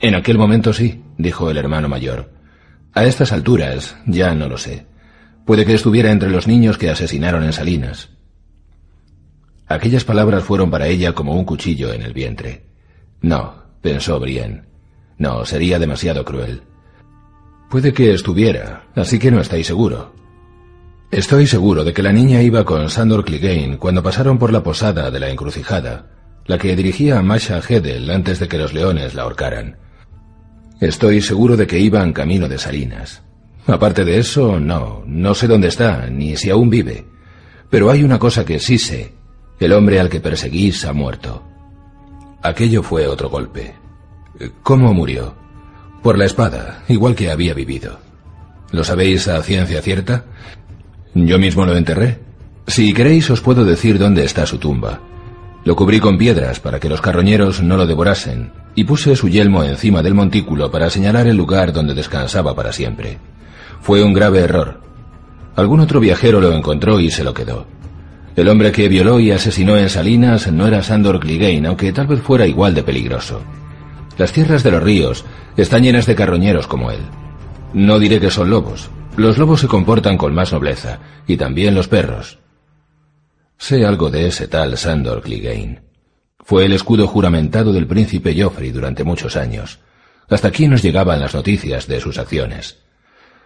En 0.00 0.14
aquel 0.14 0.38
momento 0.38 0.72
sí, 0.72 1.02
dijo 1.18 1.50
el 1.50 1.56
hermano 1.56 1.88
mayor. 1.88 2.32
A 2.94 3.04
estas 3.04 3.32
alturas 3.32 3.96
ya 4.06 4.34
no 4.34 4.48
lo 4.48 4.58
sé. 4.58 4.86
Puede 5.44 5.64
que 5.64 5.74
estuviera 5.74 6.10
entre 6.10 6.30
los 6.30 6.46
niños 6.46 6.78
que 6.78 6.90
asesinaron 6.90 7.44
en 7.44 7.52
Salinas. 7.52 8.15
Aquellas 9.68 10.04
palabras 10.04 10.44
fueron 10.44 10.70
para 10.70 10.86
ella 10.86 11.12
como 11.12 11.34
un 11.34 11.44
cuchillo 11.44 11.92
en 11.92 12.02
el 12.02 12.12
vientre. 12.12 12.66
No, 13.20 13.54
pensó 13.80 14.20
Brienne. 14.20 14.62
No, 15.18 15.44
sería 15.44 15.78
demasiado 15.78 16.24
cruel. 16.24 16.62
Puede 17.70 17.92
que 17.92 18.12
estuviera, 18.12 18.84
así 18.94 19.18
que 19.18 19.30
no 19.30 19.40
estáis 19.40 19.66
seguro. 19.66 20.14
Estoy 21.10 21.46
seguro 21.46 21.84
de 21.84 21.92
que 21.92 22.02
la 22.02 22.12
niña 22.12 22.42
iba 22.42 22.64
con 22.64 22.90
Sandor 22.90 23.24
Clegane 23.24 23.78
cuando 23.78 24.02
pasaron 24.02 24.38
por 24.38 24.52
la 24.52 24.62
posada 24.62 25.10
de 25.10 25.20
la 25.20 25.30
encrucijada, 25.30 26.10
la 26.46 26.58
que 26.58 26.76
dirigía 26.76 27.18
a 27.18 27.22
Masha 27.22 27.60
Hedel 27.60 28.10
antes 28.10 28.38
de 28.38 28.48
que 28.48 28.58
los 28.58 28.72
leones 28.72 29.14
la 29.14 29.22
ahorcaran. 29.22 29.78
Estoy 30.80 31.22
seguro 31.22 31.56
de 31.56 31.66
que 31.66 31.78
iban 31.78 32.12
camino 32.12 32.48
de 32.48 32.58
Salinas. 32.58 33.22
Aparte 33.66 34.04
de 34.04 34.18
eso, 34.18 34.60
no, 34.60 35.02
no 35.06 35.34
sé 35.34 35.48
dónde 35.48 35.68
está, 35.68 36.08
ni 36.08 36.36
si 36.36 36.50
aún 36.50 36.70
vive. 36.70 37.04
Pero 37.70 37.90
hay 37.90 38.04
una 38.04 38.18
cosa 38.18 38.44
que 38.44 38.60
sí 38.60 38.78
sé. 38.78 39.14
El 39.58 39.72
hombre 39.72 40.00
al 40.00 40.08
que 40.08 40.20
perseguís 40.20 40.84
ha 40.84 40.92
muerto. 40.92 41.42
Aquello 42.42 42.82
fue 42.82 43.06
otro 43.06 43.30
golpe. 43.30 43.74
¿Cómo 44.62 44.92
murió? 44.92 45.34
Por 46.02 46.18
la 46.18 46.26
espada, 46.26 46.82
igual 46.88 47.14
que 47.14 47.30
había 47.30 47.54
vivido. 47.54 47.98
¿Lo 48.70 48.84
sabéis 48.84 49.28
a 49.28 49.42
ciencia 49.42 49.80
cierta? 49.80 50.24
Yo 51.14 51.38
mismo 51.38 51.64
lo 51.64 51.76
enterré. 51.76 52.20
Si 52.66 52.92
queréis 52.92 53.30
os 53.30 53.40
puedo 53.40 53.64
decir 53.64 53.98
dónde 53.98 54.24
está 54.24 54.44
su 54.44 54.58
tumba. 54.58 55.00
Lo 55.64 55.74
cubrí 55.74 55.98
con 55.98 56.18
piedras 56.18 56.60
para 56.60 56.78
que 56.78 56.88
los 56.88 57.00
carroñeros 57.00 57.62
no 57.62 57.76
lo 57.76 57.86
devorasen, 57.86 58.52
y 58.74 58.84
puse 58.84 59.16
su 59.16 59.28
yelmo 59.28 59.64
encima 59.64 60.02
del 60.02 60.14
montículo 60.14 60.70
para 60.70 60.90
señalar 60.90 61.26
el 61.26 61.36
lugar 61.36 61.72
donde 61.72 61.94
descansaba 61.94 62.54
para 62.54 62.72
siempre. 62.72 63.18
Fue 63.80 64.02
un 64.04 64.12
grave 64.12 64.40
error. 64.40 64.80
Algún 65.56 65.80
otro 65.80 65.98
viajero 65.98 66.40
lo 66.40 66.52
encontró 66.52 67.00
y 67.00 67.10
se 67.10 67.24
lo 67.24 67.32
quedó. 67.32 67.66
El 68.36 68.50
hombre 68.50 68.70
que 68.70 68.88
violó 68.88 69.18
y 69.18 69.30
asesinó 69.30 69.78
en 69.78 69.88
Salinas 69.88 70.52
no 70.52 70.66
era 70.66 70.82
Sandor 70.82 71.20
Clegane, 71.20 71.66
aunque 71.66 71.90
tal 71.92 72.06
vez 72.06 72.20
fuera 72.20 72.46
igual 72.46 72.74
de 72.74 72.82
peligroso. 72.82 73.40
Las 74.18 74.32
tierras 74.32 74.62
de 74.62 74.70
los 74.70 74.82
ríos 74.82 75.24
están 75.56 75.82
llenas 75.82 76.04
de 76.04 76.14
carroñeros 76.14 76.66
como 76.66 76.90
él. 76.90 77.00
No 77.72 77.98
diré 77.98 78.20
que 78.20 78.30
son 78.30 78.50
lobos. 78.50 78.90
Los 79.16 79.38
lobos 79.38 79.60
se 79.60 79.68
comportan 79.68 80.18
con 80.18 80.34
más 80.34 80.52
nobleza, 80.52 80.98
y 81.26 81.38
también 81.38 81.74
los 81.74 81.88
perros. 81.88 82.38
Sé 83.56 83.86
algo 83.86 84.10
de 84.10 84.26
ese 84.26 84.48
tal 84.48 84.76
Sandor 84.76 85.22
Clegane. 85.22 85.80
Fue 86.38 86.66
el 86.66 86.74
escudo 86.74 87.06
juramentado 87.06 87.72
del 87.72 87.86
príncipe 87.86 88.40
Joffrey 88.40 88.70
durante 88.70 89.02
muchos 89.02 89.36
años. 89.36 89.78
Hasta 90.28 90.48
aquí 90.48 90.68
nos 90.68 90.82
llegaban 90.82 91.20
las 91.20 91.34
noticias 91.34 91.86
de 91.86 92.00
sus 92.00 92.18
acciones. 92.18 92.78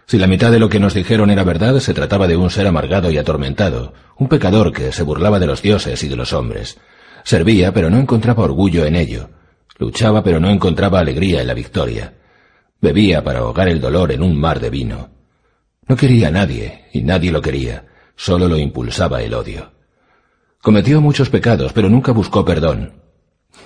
Si 0.05 0.17
la 0.17 0.27
mitad 0.27 0.51
de 0.51 0.59
lo 0.59 0.69
que 0.69 0.79
nos 0.79 0.93
dijeron 0.93 1.29
era 1.29 1.43
verdad, 1.43 1.79
se 1.79 1.93
trataba 1.93 2.27
de 2.27 2.35
un 2.35 2.49
ser 2.49 2.67
amargado 2.67 3.11
y 3.11 3.17
atormentado, 3.17 3.93
un 4.17 4.27
pecador 4.27 4.73
que 4.73 4.91
se 4.91 5.03
burlaba 5.03 5.39
de 5.39 5.47
los 5.47 5.61
dioses 5.61 6.03
y 6.03 6.09
de 6.09 6.15
los 6.15 6.33
hombres. 6.33 6.77
Servía, 7.23 7.73
pero 7.73 7.89
no 7.89 7.97
encontraba 7.97 8.43
orgullo 8.43 8.85
en 8.85 8.95
ello. 8.95 9.29
Luchaba, 9.77 10.23
pero 10.23 10.39
no 10.39 10.49
encontraba 10.49 10.99
alegría 10.99 11.41
en 11.41 11.47
la 11.47 11.53
victoria. 11.53 12.13
Bebía 12.81 13.23
para 13.23 13.39
ahogar 13.39 13.67
el 13.67 13.79
dolor 13.79 14.11
en 14.11 14.23
un 14.23 14.37
mar 14.39 14.59
de 14.59 14.69
vino. 14.69 15.09
No 15.87 15.95
quería 15.95 16.29
a 16.29 16.31
nadie, 16.31 16.85
y 16.93 17.03
nadie 17.03 17.31
lo 17.31 17.41
quería, 17.41 17.85
solo 18.15 18.47
lo 18.47 18.57
impulsaba 18.57 19.21
el 19.21 19.33
odio. 19.33 19.71
Cometió 20.61 21.01
muchos 21.01 21.29
pecados, 21.29 21.73
pero 21.73 21.89
nunca 21.89 22.11
buscó 22.11 22.45
perdón. 22.45 23.00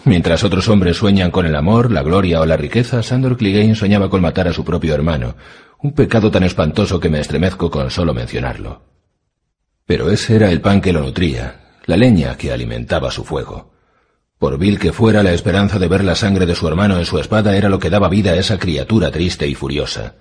Mientras 0.05 0.43
otros 0.43 0.69
hombres 0.69 0.97
sueñan 0.97 1.31
con 1.31 1.47
el 1.47 1.55
amor, 1.55 1.91
la 1.91 2.03
gloria 2.03 2.39
o 2.39 2.45
la 2.45 2.57
riqueza, 2.57 3.01
Sandor 3.01 3.37
Clegane 3.37 3.73
soñaba 3.73 4.07
con 4.07 4.21
matar 4.21 4.47
a 4.47 4.53
su 4.53 4.63
propio 4.63 4.93
hermano, 4.93 5.35
un 5.81 5.93
pecado 5.93 6.29
tan 6.29 6.43
espantoso 6.43 6.99
que 6.99 7.09
me 7.09 7.19
estremezco 7.19 7.71
con 7.71 7.89
solo 7.89 8.13
mencionarlo. 8.13 8.83
Pero 9.87 10.11
ese 10.11 10.35
era 10.35 10.51
el 10.51 10.61
pan 10.61 10.79
que 10.79 10.93
lo 10.93 11.01
nutría, 11.01 11.79
la 11.87 11.97
leña 11.97 12.37
que 12.37 12.51
alimentaba 12.51 13.09
su 13.09 13.23
fuego. 13.23 13.73
Por 14.37 14.59
vil 14.59 14.77
que 14.77 14.93
fuera 14.93 15.23
la 15.23 15.33
esperanza 15.33 15.79
de 15.79 15.87
ver 15.87 16.03
la 16.03 16.13
sangre 16.13 16.45
de 16.45 16.53
su 16.53 16.67
hermano 16.67 16.99
en 16.99 17.05
su 17.05 17.17
espada 17.17 17.57
era 17.57 17.67
lo 17.67 17.79
que 17.79 17.89
daba 17.89 18.07
vida 18.07 18.31
a 18.31 18.35
esa 18.35 18.59
criatura 18.59 19.09
triste 19.09 19.47
y 19.47 19.55
furiosa. 19.55 20.17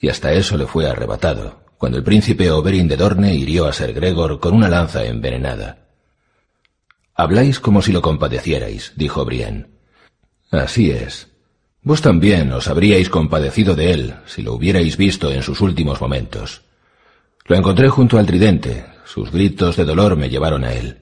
Y 0.00 0.08
hasta 0.08 0.32
eso 0.32 0.56
le 0.56 0.66
fue 0.66 0.88
arrebatado, 0.88 1.64
cuando 1.76 1.98
el 1.98 2.04
príncipe 2.04 2.50
Oberyn 2.50 2.88
de 2.88 2.96
Dorne 2.96 3.34
hirió 3.34 3.66
a 3.66 3.74
Ser 3.74 3.92
Gregor 3.92 4.40
con 4.40 4.54
una 4.54 4.70
lanza 4.70 5.04
envenenada. 5.04 5.81
Habláis 7.22 7.60
como 7.60 7.82
si 7.82 7.92
lo 7.92 8.02
compadecierais, 8.02 8.94
dijo 8.96 9.24
Brienne. 9.24 9.68
Así 10.50 10.90
es, 10.90 11.28
Vos 11.84 12.02
también 12.02 12.52
os 12.52 12.66
habríais 12.66 13.08
compadecido 13.08 13.76
de 13.76 13.92
él 13.92 14.14
si 14.26 14.42
lo 14.42 14.54
hubierais 14.54 14.96
visto 14.96 15.30
en 15.30 15.44
sus 15.44 15.60
últimos 15.60 16.00
momentos. 16.00 16.62
Lo 17.46 17.54
encontré 17.54 17.88
junto 17.90 18.18
al 18.18 18.26
tridente, 18.26 18.86
sus 19.04 19.30
gritos 19.30 19.76
de 19.76 19.84
dolor 19.84 20.16
me 20.16 20.30
llevaron 20.30 20.64
a 20.64 20.72
él. 20.72 20.98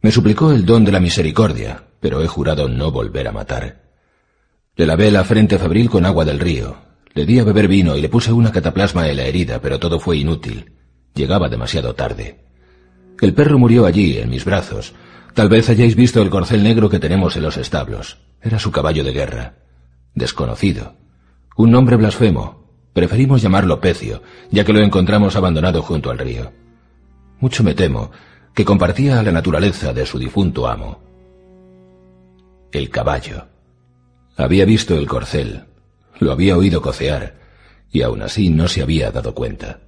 Me 0.00 0.10
suplicó 0.10 0.50
el 0.50 0.66
don 0.66 0.84
de 0.84 0.90
la 0.90 0.98
misericordia, 0.98 1.84
pero 2.00 2.20
he 2.20 2.26
jurado 2.26 2.68
no 2.68 2.90
volver 2.90 3.28
a 3.28 3.32
matar. 3.32 3.82
Le 4.74 4.86
lavé 4.86 5.12
la 5.12 5.22
frente 5.22 5.56
febril 5.56 5.88
con 5.88 6.04
agua 6.04 6.24
del 6.24 6.40
río, 6.40 6.78
le 7.14 7.24
di 7.24 7.38
a 7.38 7.44
beber 7.44 7.68
vino 7.68 7.96
y 7.96 8.00
le 8.00 8.08
puse 8.08 8.32
una 8.32 8.50
cataplasma 8.50 9.08
en 9.08 9.16
la 9.18 9.24
herida, 9.24 9.60
pero 9.60 9.78
todo 9.78 10.00
fue 10.00 10.16
inútil. 10.16 10.72
Llegaba 11.14 11.48
demasiado 11.48 11.94
tarde. 11.94 12.40
El 13.20 13.34
perro 13.34 13.56
murió 13.56 13.86
allí, 13.86 14.18
en 14.18 14.30
mis 14.30 14.44
brazos. 14.44 14.94
Tal 15.38 15.48
vez 15.48 15.70
hayáis 15.70 15.94
visto 15.94 16.20
el 16.20 16.30
corcel 16.30 16.64
negro 16.64 16.90
que 16.90 16.98
tenemos 16.98 17.36
en 17.36 17.44
los 17.44 17.58
establos. 17.58 18.18
Era 18.42 18.58
su 18.58 18.72
caballo 18.72 19.04
de 19.04 19.12
guerra 19.12 19.54
desconocido. 20.12 20.96
Un 21.56 21.70
nombre 21.70 21.94
blasfemo. 21.94 22.66
Preferimos 22.92 23.40
llamarlo 23.40 23.80
Pecio, 23.80 24.20
ya 24.50 24.64
que 24.64 24.72
lo 24.72 24.80
encontramos 24.80 25.36
abandonado 25.36 25.80
junto 25.80 26.10
al 26.10 26.18
río. 26.18 26.50
Mucho 27.38 27.62
me 27.62 27.74
temo 27.74 28.10
que 28.52 28.64
compartía 28.64 29.22
la 29.22 29.30
naturaleza 29.30 29.92
de 29.92 30.06
su 30.06 30.18
difunto 30.18 30.66
amo. 30.66 31.04
El 32.72 32.90
caballo. 32.90 33.46
Había 34.36 34.64
visto 34.64 34.96
el 34.96 35.06
corcel, 35.06 35.66
lo 36.18 36.32
había 36.32 36.56
oído 36.56 36.82
cocear, 36.82 37.36
y 37.92 38.02
aún 38.02 38.22
así 38.22 38.48
no 38.48 38.66
se 38.66 38.82
había 38.82 39.12
dado 39.12 39.36
cuenta. 39.36 39.82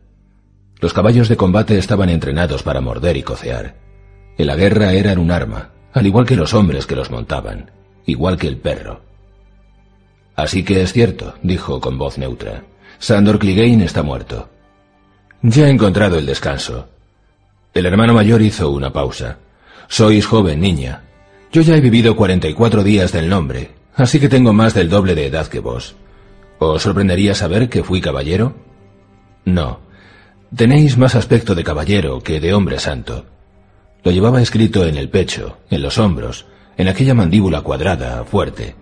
Los 0.78 0.92
caballos 0.92 1.28
de 1.28 1.36
combate 1.36 1.76
estaban 1.76 2.08
entrenados 2.08 2.62
para 2.62 2.80
morder 2.80 3.16
y 3.16 3.24
cocear. 3.24 3.79
En 4.40 4.46
la 4.46 4.56
guerra 4.56 4.94
eran 4.94 5.18
un 5.18 5.30
arma, 5.30 5.68
al 5.92 6.06
igual 6.06 6.24
que 6.24 6.34
los 6.34 6.54
hombres 6.54 6.86
que 6.86 6.96
los 6.96 7.10
montaban, 7.10 7.70
igual 8.06 8.38
que 8.38 8.46
el 8.46 8.56
perro. 8.56 9.02
Así 10.34 10.62
que 10.62 10.80
es 10.80 10.94
cierto, 10.94 11.34
dijo 11.42 11.78
con 11.78 11.98
voz 11.98 12.16
neutra. 12.16 12.62
Sandor 12.98 13.38
Clegane 13.38 13.84
está 13.84 14.02
muerto. 14.02 14.48
Ya 15.42 15.66
he 15.66 15.70
encontrado 15.70 16.16
el 16.16 16.24
descanso. 16.24 16.88
El 17.74 17.84
hermano 17.84 18.14
mayor 18.14 18.40
hizo 18.40 18.70
una 18.70 18.90
pausa. 18.94 19.36
Sois 19.88 20.24
joven, 20.24 20.58
niña. 20.58 21.02
Yo 21.52 21.60
ya 21.60 21.76
he 21.76 21.82
vivido 21.82 22.16
44 22.16 22.82
días 22.82 23.12
del 23.12 23.28
nombre, 23.28 23.72
así 23.94 24.18
que 24.20 24.30
tengo 24.30 24.54
más 24.54 24.72
del 24.72 24.88
doble 24.88 25.14
de 25.14 25.26
edad 25.26 25.48
que 25.48 25.60
vos. 25.60 25.96
¿Os 26.58 26.80
sorprendería 26.80 27.34
saber 27.34 27.68
que 27.68 27.84
fui 27.84 28.00
caballero? 28.00 28.54
No. 29.44 29.80
Tenéis 30.56 30.96
más 30.96 31.14
aspecto 31.14 31.54
de 31.54 31.62
caballero 31.62 32.22
que 32.22 32.40
de 32.40 32.54
hombre 32.54 32.78
santo. 32.78 33.26
Lo 34.02 34.12
llevaba 34.12 34.40
escrito 34.40 34.86
en 34.86 34.96
el 34.96 35.08
pecho, 35.08 35.58
en 35.70 35.82
los 35.82 35.98
hombros, 35.98 36.46
en 36.76 36.88
aquella 36.88 37.14
mandíbula 37.14 37.60
cuadrada, 37.60 38.24
fuerte. 38.24 38.74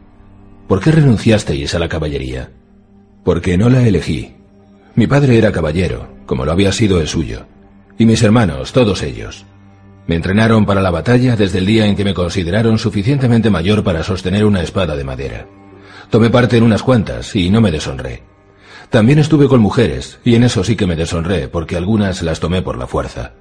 ¿Por 0.69 0.81
qué 0.81 0.93
renunciasteis 0.93 1.75
a 1.75 1.79
la 1.79 1.89
caballería? 1.89 2.51
Porque 3.25 3.59
no 3.59 3.69
la 3.69 3.87
elegí. 3.87 4.35
Mi 4.95 5.07
padre 5.07 5.39
era 5.39 5.53
caballero, 5.53 6.09
como 6.27 6.45
lo 6.45 6.53
había 6.53 6.73
sido 6.73 7.01
el 7.01 7.09
suyo, 7.09 7.47
y 7.99 8.07
mis 8.07 8.23
hermanos, 8.23 8.73
todos 8.73 9.03
ellos. 9.03 9.45
Me 10.07 10.17
entrenaron 10.17 10.65
para 10.65 10.81
la 10.81 10.91
batalla 10.91 11.37
desde 11.37 11.59
el 11.59 11.67
día 11.67 11.87
en 11.87 11.97
que 11.97 12.05
me 12.05 12.15
consideraron 12.15 12.79
suficientemente 12.79 13.51
mayor 13.51 13.83
para 13.83 14.03
sostener 14.03 14.45
una 14.45 14.63
espada 14.63 14.97
de 14.97 15.05
madera. 15.05 15.47
Tomé 16.11 16.31
parte 16.31 16.57
en 16.57 16.63
unas 16.63 16.83
cuantas 16.83 17.35
y 17.37 17.51
no 17.51 17.61
me 17.61 17.71
deshonré. 17.71 18.23
También 18.89 19.19
estuve 19.19 19.49
con 19.49 19.61
mujeres, 19.61 20.19
y 20.25 20.35
en 20.35 20.45
eso 20.45 20.65
sí 20.65 20.77
que 20.77 20.87
me 20.87 20.97
deshonré, 20.97 21.49
porque 21.49 21.77
algunas 21.77 22.23
las 22.23 22.41
tomé 22.41 22.63
por 22.63 22.79
la 22.79 22.87
fuerza. 22.87 23.33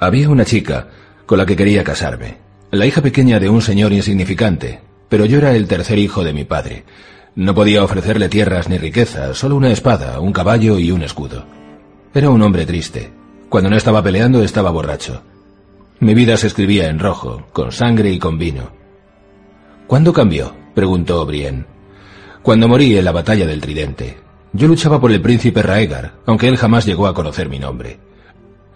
Había 0.00 0.30
una 0.30 0.46
chica 0.46 0.88
con 1.26 1.36
la 1.36 1.44
que 1.44 1.56
quería 1.56 1.84
casarme, 1.84 2.38
la 2.70 2.86
hija 2.86 3.02
pequeña 3.02 3.38
de 3.38 3.50
un 3.50 3.60
señor 3.60 3.92
insignificante, 3.92 4.80
pero 5.10 5.26
yo 5.26 5.36
era 5.36 5.54
el 5.54 5.68
tercer 5.68 5.98
hijo 5.98 6.24
de 6.24 6.32
mi 6.32 6.44
padre. 6.44 6.84
No 7.34 7.54
podía 7.54 7.84
ofrecerle 7.84 8.30
tierras 8.30 8.70
ni 8.70 8.78
riqueza, 8.78 9.34
solo 9.34 9.56
una 9.56 9.70
espada, 9.70 10.18
un 10.20 10.32
caballo 10.32 10.78
y 10.78 10.90
un 10.90 11.02
escudo. 11.02 11.44
Era 12.14 12.30
un 12.30 12.40
hombre 12.40 12.64
triste. 12.64 13.12
Cuando 13.50 13.68
no 13.68 13.76
estaba 13.76 14.02
peleando 14.02 14.42
estaba 14.42 14.70
borracho. 14.70 15.22
Mi 15.98 16.14
vida 16.14 16.38
se 16.38 16.46
escribía 16.46 16.88
en 16.88 16.98
rojo, 16.98 17.46
con 17.52 17.70
sangre 17.70 18.10
y 18.10 18.18
con 18.18 18.38
vino. 18.38 18.70
¿Cuándo 19.86 20.14
cambió? 20.14 20.54
preguntó 20.74 21.26
Brienne. 21.26 21.66
Cuando 22.40 22.68
morí 22.68 22.96
en 22.96 23.04
la 23.04 23.12
batalla 23.12 23.46
del 23.46 23.60
Tridente. 23.60 24.16
Yo 24.54 24.66
luchaba 24.66 24.98
por 24.98 25.12
el 25.12 25.20
príncipe 25.20 25.62
Raegar, 25.62 26.14
aunque 26.24 26.48
él 26.48 26.56
jamás 26.56 26.86
llegó 26.86 27.06
a 27.06 27.12
conocer 27.12 27.50
mi 27.50 27.58
nombre. 27.58 27.98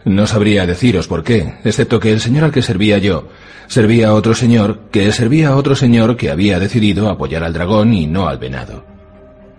No 0.04 0.26
sabría 0.26 0.66
deciros 0.66 1.08
por 1.08 1.22
qué, 1.22 1.54
excepto 1.64 1.98
que 1.98 2.12
el 2.12 2.20
señor 2.20 2.44
al 2.44 2.52
que 2.52 2.62
servía 2.62 2.98
yo 2.98 3.28
servía 3.68 4.08
a 4.08 4.14
otro 4.14 4.34
señor 4.34 4.80
que 4.90 5.10
servía 5.12 5.48
a 5.48 5.56
otro 5.56 5.74
señor 5.74 6.16
que 6.16 6.30
había 6.30 6.58
decidido 6.58 7.08
apoyar 7.08 7.44
al 7.44 7.52
dragón 7.52 7.94
y 7.94 8.06
no 8.06 8.28
al 8.28 8.38
venado. 8.38 8.84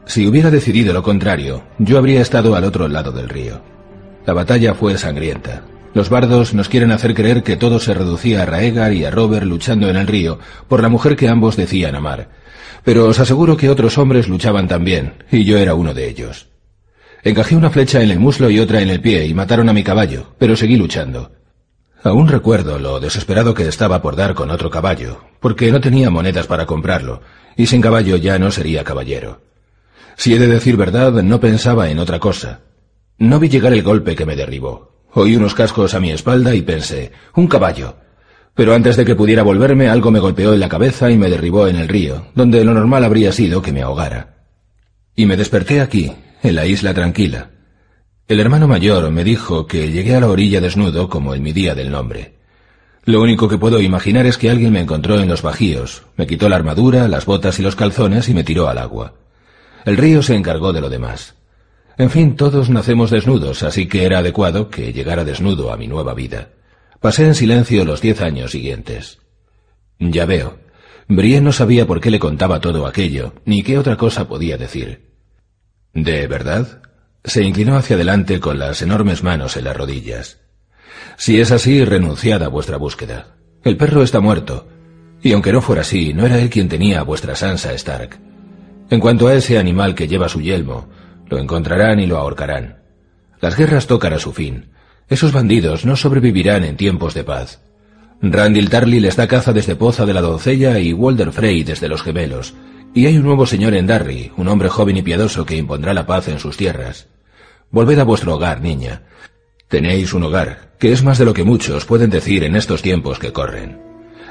Si 0.05 0.27
hubiera 0.27 0.51
decidido 0.51 0.93
lo 0.93 1.01
contrario, 1.01 1.63
yo 1.79 1.97
habría 1.97 2.21
estado 2.21 2.55
al 2.55 2.63
otro 2.63 2.88
lado 2.88 3.12
del 3.12 3.29
río. 3.29 3.62
La 4.25 4.34
batalla 4.34 4.75
fue 4.75 4.97
sangrienta. 4.97 5.63
Los 5.95 6.10
bardos 6.10 6.53
nos 6.53 6.69
quieren 6.69 6.91
hacer 6.91 7.15
creer 7.15 7.41
que 7.41 7.55
todo 7.55 7.79
se 7.79 7.93
reducía 7.93 8.43
a 8.43 8.45
Raegar 8.45 8.93
y 8.93 9.05
a 9.05 9.12
Robert 9.12 9.45
luchando 9.45 9.89
en 9.89 9.95
el 9.95 10.08
río 10.08 10.39
por 10.67 10.81
la 10.81 10.89
mujer 10.89 11.15
que 11.15 11.29
ambos 11.29 11.55
decían 11.55 11.95
amar. 11.95 12.29
Pero 12.84 13.08
os 13.08 13.19
aseguro 13.19 13.58
que 13.58 13.69
otros 13.69 13.97
hombres 13.97 14.27
luchaban 14.27 14.67
también, 14.67 15.13
y 15.31 15.43
yo 15.43 15.58
era 15.58 15.73
uno 15.73 15.93
de 15.93 16.08
ellos. 16.08 16.47
Encajé 17.26 17.56
una 17.56 17.72
flecha 17.72 18.04
en 18.04 18.12
el 18.12 18.20
muslo 18.20 18.52
y 18.52 18.60
otra 18.60 18.82
en 18.82 18.90
el 18.90 19.02
pie 19.02 19.26
y 19.26 19.34
mataron 19.34 19.68
a 19.68 19.74
mi 19.74 19.84
caballo, 19.84 20.36
pero 20.38 20.56
seguí 20.56 20.78
luchando. 20.78 21.32
Aún 22.04 22.28
recuerdo 22.28 22.78
lo 22.78 23.00
desesperado 23.00 23.56
que 23.56 23.68
estaba 23.68 24.00
por 24.00 24.16
dar 24.16 24.36
con 24.36 24.52
otro 24.52 24.70
caballo, 24.70 25.22
porque 25.40 25.72
no 25.72 25.82
tenía 25.82 26.12
monedas 26.12 26.46
para 26.46 26.68
comprarlo, 26.68 27.22
y 27.58 27.66
sin 27.66 27.82
caballo 27.82 28.16
ya 28.18 28.38
no 28.38 28.52
sería 28.52 28.84
caballero. 28.84 29.42
Si 30.18 30.36
he 30.36 30.40
de 30.40 30.46
decir 30.46 30.78
verdad, 30.78 31.14
no 31.24 31.40
pensaba 31.40 31.90
en 31.90 31.98
otra 31.98 32.20
cosa. 32.20 32.60
No 33.18 33.40
vi 33.40 33.50
llegar 33.50 33.74
el 33.74 33.82
golpe 33.82 34.16
que 34.16 34.28
me 34.28 34.36
derribó. 34.36 35.08
Oí 35.12 35.36
unos 35.36 35.56
cascos 35.56 35.96
a 35.96 36.00
mi 36.00 36.12
espalda 36.12 36.54
y 36.54 36.62
pensé, 36.62 37.12
un 37.34 37.48
caballo. 37.48 37.96
Pero 38.54 38.76
antes 38.76 38.98
de 38.98 39.04
que 39.04 39.16
pudiera 39.16 39.42
volverme, 39.42 39.90
algo 39.90 40.12
me 40.12 40.20
golpeó 40.20 40.54
en 40.54 40.60
la 40.60 40.70
cabeza 40.70 41.10
y 41.10 41.18
me 41.18 41.32
derribó 41.32 41.68
en 41.68 41.78
el 41.78 41.88
río, 41.88 42.28
donde 42.36 42.64
lo 42.64 42.76
normal 42.76 43.04
habría 43.04 43.32
sido 43.32 43.64
que 43.64 43.72
me 43.72 43.82
ahogara. 43.82 44.46
Y 45.16 45.26
me 45.26 45.38
desperté 45.38 45.82
aquí, 45.82 46.12
en 46.43 46.56
la 46.56 46.65
isla 46.65 46.93
tranquila. 46.93 47.52
El 48.28 48.39
hermano 48.39 48.67
mayor 48.67 49.12
me 49.12 49.24
dijo 49.24 49.67
que 49.67 49.91
llegué 49.91 50.15
a 50.15 50.19
la 50.19 50.30
orilla 50.30 50.62
desnudo 50.62 51.10
como 51.10 51.36
en 51.36 51.43
mi 51.43 51.54
día 51.54 51.76
del 51.76 51.91
nombre. 51.91 52.36
Lo 53.04 53.21
único 53.21 53.48
que 53.48 53.60
puedo 53.60 53.80
imaginar 53.80 54.26
es 54.26 54.39
que 54.39 54.50
alguien 54.50 54.74
me 54.74 54.80
encontró 54.80 55.19
en 55.19 55.28
los 55.28 55.43
bajíos, 55.43 56.04
me 56.17 56.26
quitó 56.26 56.50
la 56.50 56.56
armadura, 56.56 57.08
las 57.08 57.26
botas 57.26 57.60
y 57.60 57.62
los 57.62 57.76
calzones 57.76 58.28
y 58.30 58.34
me 58.34 58.43
tiró 58.43 58.67
al 58.67 58.80
agua. 58.80 59.13
El 59.86 59.98
río 59.98 60.24
se 60.24 60.36
encargó 60.36 60.74
de 60.74 60.82
lo 60.82 60.89
demás. 60.89 61.36
En 61.98 62.10
fin, 62.10 62.36
todos 62.36 62.71
nacemos 62.71 63.12
desnudos, 63.12 63.62
así 63.62 63.88
que 63.88 64.04
era 64.04 64.17
adecuado 64.17 64.69
que 64.69 64.91
llegara 64.91 65.24
desnudo 65.24 65.71
a 65.71 65.78
mi 65.78 65.88
nueva 65.88 66.15
vida. 66.15 66.50
Pasé 67.00 67.26
en 67.26 67.36
silencio 67.36 67.86
los 67.86 68.02
diez 68.02 68.21
años 68.21 68.52
siguientes. 68.52 69.19
Ya 70.00 70.26
veo. 70.26 70.58
Brienne 71.08 71.45
no 71.45 71.52
sabía 71.52 71.86
por 71.86 72.02
qué 72.02 72.10
le 72.10 72.19
contaba 72.19 72.60
todo 72.60 72.88
aquello, 72.88 73.34
ni 73.45 73.62
qué 73.62 73.78
otra 73.78 73.95
cosa 73.95 74.28
podía 74.28 74.58
decir. 74.58 75.14
¿De 75.95 76.27
verdad? 76.27 76.81
Se 77.23 77.41
inclinó 77.41 77.77
hacia 77.77 77.95
adelante 77.95 78.41
con 78.41 78.60
las 78.60 78.81
enormes 78.81 79.23
manos 79.23 79.55
en 79.55 79.63
las 79.63 79.77
rodillas. 79.77 80.41
Si 81.17 81.39
es 81.39 81.51
así, 81.51 81.86
renunciad 81.86 82.43
a 82.43 82.49
vuestra 82.49 82.75
búsqueda. 82.75 83.38
El 83.63 83.77
perro 83.77 84.03
está 84.03 84.19
muerto. 84.19 84.67
Y 85.23 85.31
aunque 85.31 85.53
no 85.53 85.62
fuera 85.62 85.81
así, 85.81 86.13
no 86.13 86.25
era 86.25 86.38
él 86.38 86.49
quien 86.49 86.67
tenía 86.67 86.99
a 86.99 87.03
vuestra 87.03 87.36
Sansa 87.38 87.73
Stark. 87.73 88.19
En 88.89 88.99
cuanto 88.99 89.27
a 89.27 89.36
ese 89.36 89.58
animal 89.58 89.95
que 89.95 90.10
lleva 90.10 90.27
su 90.27 90.41
yelmo, 90.41 90.89
lo 91.29 91.39
encontrarán 91.39 92.01
y 92.01 92.08
lo 92.08 92.17
ahorcarán. 92.17 92.84
Las 93.39 93.55
guerras 93.55 93.88
tocan 93.88 94.12
a 94.12 94.19
su 94.19 94.34
fin. 94.34 94.71
Esos 95.08 95.31
bandidos 95.31 95.86
no 95.86 95.95
sobrevivirán 95.95 96.65
en 96.65 96.75
tiempos 96.75 97.13
de 97.13 97.23
paz. 97.23 97.62
Randall 98.21 98.69
Tarly 98.69 98.99
les 98.99 99.15
da 99.15 99.27
caza 99.27 99.53
desde 99.53 99.77
Poza 99.77 100.05
de 100.05 100.13
la 100.13 100.21
Doncella 100.21 100.77
y 100.77 100.91
Walder 100.91 101.31
Frey 101.31 101.63
desde 101.63 101.88
los 101.88 102.03
Gemelos, 102.03 102.53
y 102.95 103.08
hay 103.08 103.17
un 103.17 103.25
nuevo 103.25 103.45
señor 103.45 103.75
en 103.75 103.88
Darry, 103.88 104.31
un 104.38 104.47
hombre 104.47 104.69
joven 104.69 104.95
y 104.95 105.01
piadoso 105.01 105.45
que 105.45 105.58
impondrá 105.58 105.93
la 105.93 106.08
paz 106.08 106.29
en 106.29 106.39
sus 106.39 106.55
tierras. 106.55 107.08
Volved 107.69 107.99
a 107.99 108.05
vuestro 108.05 108.34
hogar, 108.34 108.62
niña. 108.62 109.03
Tenéis 109.67 110.13
un 110.13 110.23
hogar, 110.23 110.71
que 110.79 110.93
es 110.93 111.03
más 111.03 111.17
de 111.17 111.25
lo 111.25 111.34
que 111.34 111.43
muchos 111.43 111.84
pueden 111.84 112.10
decir 112.10 112.45
en 112.45 112.55
estos 112.55 112.81
tiempos 112.81 113.19
que 113.19 113.34
corren. 113.34 113.81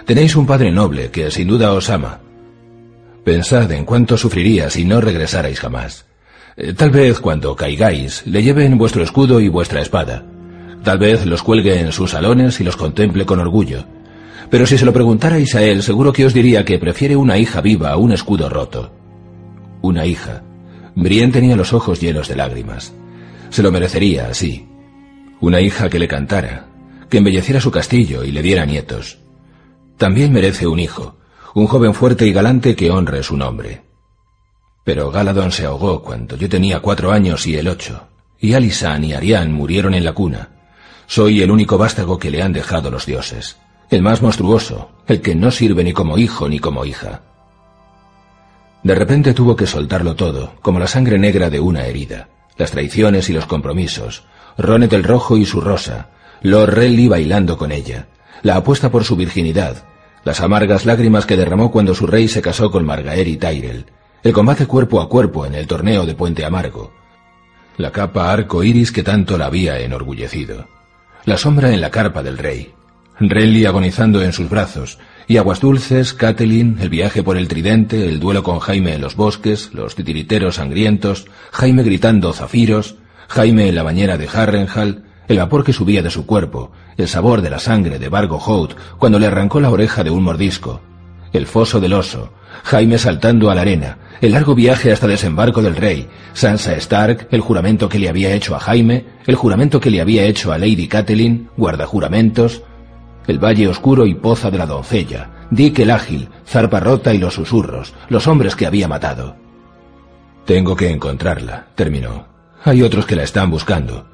Tenéis 0.07 0.35
un 0.35 0.47
padre 0.47 0.73
noble 0.73 1.11
que 1.11 1.31
sin 1.31 1.47
duda 1.47 1.75
os 1.75 1.91
ama. 1.91 2.23
Pensad 3.23 3.71
en 3.71 3.85
cuánto 3.85 4.17
sufriría 4.17 4.71
si 4.71 4.87
no 4.87 5.03
regresarais 5.03 5.61
jamás. 5.61 6.07
Eh, 6.57 6.73
tal 6.73 6.89
vez 6.89 7.21
cuando 7.21 7.55
caigáis 7.57 8.27
le 8.27 8.43
lleven 8.43 8.79
vuestro 8.79 9.03
escudo 9.03 9.41
y 9.41 9.49
vuestra 9.49 9.83
espada. 9.83 10.25
Tal 10.83 10.97
vez 10.97 11.27
los 11.27 11.43
cuelgue 11.43 11.81
en 11.81 11.93
sus 11.93 12.13
salones 12.13 12.61
y 12.61 12.65
los 12.65 12.77
contemple 12.77 13.27
con 13.27 13.41
orgullo. 13.41 13.85
Pero 14.55 14.67
si 14.67 14.79
se 14.79 14.85
lo 14.85 14.93
preguntarais 14.93 15.53
a 15.57 15.65
él, 15.65 15.83
seguro 15.83 16.13
que 16.13 16.25
os 16.25 16.33
diría 16.33 16.65
que 16.65 16.79
prefiere 16.79 17.17
una 17.17 17.39
hija 17.39 17.61
viva 17.61 17.91
a 17.91 17.97
un 17.97 18.13
escudo 18.13 18.49
roto. 18.49 18.93
Una 19.83 20.07
hija. 20.07 20.45
Brienne 20.95 21.33
tenía 21.33 21.57
los 21.57 21.73
ojos 21.73 22.01
llenos 22.01 22.29
de 22.29 22.37
lágrimas. 22.37 22.95
Se 23.51 23.65
lo 23.65 23.73
merecería, 23.73 24.33
sí. 24.33 24.69
Una 25.41 25.61
hija 25.61 25.91
que 25.91 25.99
le 25.99 26.07
cantara, 26.07 26.69
que 27.11 27.19
embelleciera 27.19 27.61
su 27.61 27.73
castillo 27.73 28.23
y 28.23 28.31
le 28.31 28.43
diera 28.43 28.65
nietos. 28.65 29.19
También 29.97 30.33
merece 30.33 30.69
un 30.69 30.79
hijo, 30.79 31.17
un 31.57 31.67
joven 31.67 31.93
fuerte 31.93 32.25
y 32.25 32.33
galante 32.33 32.77
que 32.77 32.93
honre 32.93 33.25
su 33.25 33.37
nombre. 33.37 33.83
Pero 34.85 35.11
Galadón 35.11 35.51
se 35.51 35.67
ahogó 35.67 36.01
cuando 36.01 36.37
yo 36.37 36.49
tenía 36.49 36.79
cuatro 36.79 37.11
años 37.11 37.45
y 37.49 37.57
él 37.57 37.67
ocho, 37.67 38.07
y 38.39 38.53
Alisan 38.53 39.03
y 39.03 39.15
Arián 39.15 39.53
murieron 39.53 39.95
en 39.95 40.05
la 40.05 40.13
cuna. 40.13 40.51
Soy 41.09 41.43
el 41.43 41.51
único 41.51 41.77
vástago 41.77 42.21
que 42.21 42.31
le 42.31 42.41
han 42.41 42.53
dejado 42.53 42.93
los 42.93 43.05
dioses, 43.05 43.57
el 43.95 44.03
más 44.03 44.23
monstruoso, 44.23 44.91
el 45.07 45.21
que 45.21 45.35
no 45.35 45.51
sirve 45.51 45.85
ni 45.85 45.93
como 45.93 46.19
hijo 46.19 46.49
ni 46.49 46.59
como 46.59 46.85
hija. 46.85 47.23
De 48.83 48.95
repente 48.95 49.33
tuvo 49.33 49.57
que 49.57 49.67
soltarlo 49.67 50.15
todo, 50.15 50.55
como 50.61 50.79
la 50.79 50.87
sangre 50.87 51.19
negra 51.19 51.49
de 51.49 51.61
una 51.61 51.87
herida, 51.87 52.29
las 52.57 52.71
traiciones 52.71 53.31
y 53.31 53.33
los 53.33 53.47
compromisos, 53.47 54.25
Ronet 54.59 54.93
el 54.93 55.05
Rojo 55.05 55.37
y 55.37 55.47
su 55.47 55.61
rosa, 55.61 56.11
Lord 56.43 56.75
Relly 56.75 57.09
bailando 57.09 57.57
con 57.57 57.73
ella, 57.73 58.09
la 58.43 58.57
apuesta 58.57 58.91
por 58.91 59.05
su 59.05 59.17
virginidad, 59.17 59.85
las 60.25 60.41
amargas 60.41 60.85
lágrimas 60.85 61.25
que 61.25 61.37
derramó 61.37 61.71
cuando 61.71 61.95
su 61.95 62.07
rey 62.07 62.29
se 62.29 62.43
casó 62.43 62.71
con 62.71 62.85
Margaery 62.85 63.37
Tyrell, 63.37 63.87
el 64.23 64.33
combate 64.33 64.67
cuerpo 64.67 65.01
a 65.01 65.09
cuerpo 65.09 65.47
en 65.47 65.55
el 65.55 65.67
torneo 65.67 66.05
de 66.05 66.15
Puente 66.15 66.45
Amargo, 66.45 66.93
la 67.77 67.91
capa 67.91 68.31
arco 68.33 68.63
iris 68.63 68.93
que 68.93 69.03
tanto 69.03 69.37
la 69.39 69.47
había 69.47 69.79
enorgullecido, 69.81 70.67
la 71.25 71.39
sombra 71.39 71.73
en 71.73 71.81
la 71.81 71.91
carpa 71.91 72.23
del 72.23 72.39
rey, 72.39 72.73
Renly 73.21 73.65
agonizando 73.65 74.23
en 74.23 74.33
sus 74.33 74.49
brazos, 74.49 74.99
y 75.27 75.37
Aguas 75.37 75.61
Dulces, 75.61 76.15
Catelyn, 76.15 76.79
el 76.81 76.89
viaje 76.89 77.23
por 77.23 77.37
el 77.37 77.49
tridente, 77.49 78.09
el 78.09 78.21
duelo 78.21 78.43
con 78.43 78.59
Jaime 78.59 78.95
en 78.95 79.01
los 79.01 79.17
bosques, 79.17 79.71
los 79.73 79.95
titiriteros 79.95 80.57
sangrientos, 80.57 81.27
Jaime 81.53 81.83
gritando 81.83 82.33
zafiros, 82.33 82.97
Jaime 83.29 83.69
en 83.69 83.75
la 83.75 83.83
bañera 83.83 84.19
de 84.19 84.29
Harrenhal, 84.29 85.05
el 85.29 85.39
vapor 85.39 85.65
que 85.65 85.73
subía 85.73 86.03
de 86.03 86.11
su 86.11 86.27
cuerpo, 86.27 86.73
el 86.97 87.09
sabor 87.09 87.41
de 87.41 87.51
la 87.51 87.59
sangre 87.59 87.99
de 87.99 88.09
Bargo 88.09 88.39
Hout 88.39 88.77
cuando 88.99 89.19
le 89.19 89.27
arrancó 89.27 89.61
la 89.61 89.71
oreja 89.71 90.05
de 90.05 90.11
un 90.11 90.23
mordisco, 90.23 90.83
el 91.33 91.47
foso 91.47 91.81
del 91.81 91.95
oso, 91.95 92.33
Jaime 92.65 92.99
saltando 92.99 93.51
a 93.51 93.55
la 93.55 93.63
arena, 93.63 93.99
el 94.21 94.33
largo 94.33 94.55
viaje 94.55 94.93
hasta 94.93 95.07
desembarco 95.07 95.63
del 95.63 95.77
rey, 95.77 96.09
Sansa 96.35 96.75
Stark, 96.77 97.29
el 97.31 97.41
juramento 97.41 97.89
que 97.89 97.99
le 97.99 98.09
había 98.09 98.35
hecho 98.35 98.55
a 98.55 98.61
Jaime, 98.61 99.05
el 99.27 99.35
juramento 99.35 99.81
que 99.81 99.91
le 99.91 100.01
había 100.01 100.25
hecho 100.25 100.53
a 100.53 100.59
Lady 100.59 100.87
Catelyn, 100.87 101.49
guardajuramentos, 101.57 102.63
el 103.27 103.39
valle 103.39 103.69
oscuro 103.69 104.07
y 104.07 104.15
poza 104.15 104.51
de 104.51 104.59
la 104.59 104.67
doncella, 104.67 105.31
Dick 105.51 105.79
el 105.79 105.91
ágil, 105.91 106.29
zarpa 106.47 106.81
rota 106.81 107.15
y 107.15 107.19
los 107.19 107.35
susurros, 107.35 107.95
los 108.09 108.27
hombres 108.27 108.57
que 108.57 108.67
había 108.67 108.89
matado. 108.89 109.37
Tengo 110.45 110.77
que 110.77 110.91
encontrarla, 110.91 111.67
terminó. 111.75 112.27
Hay 112.65 112.83
otros 112.83 113.07
que 113.07 113.17
la 113.17 113.23
están 113.23 113.51
buscando. 113.51 114.07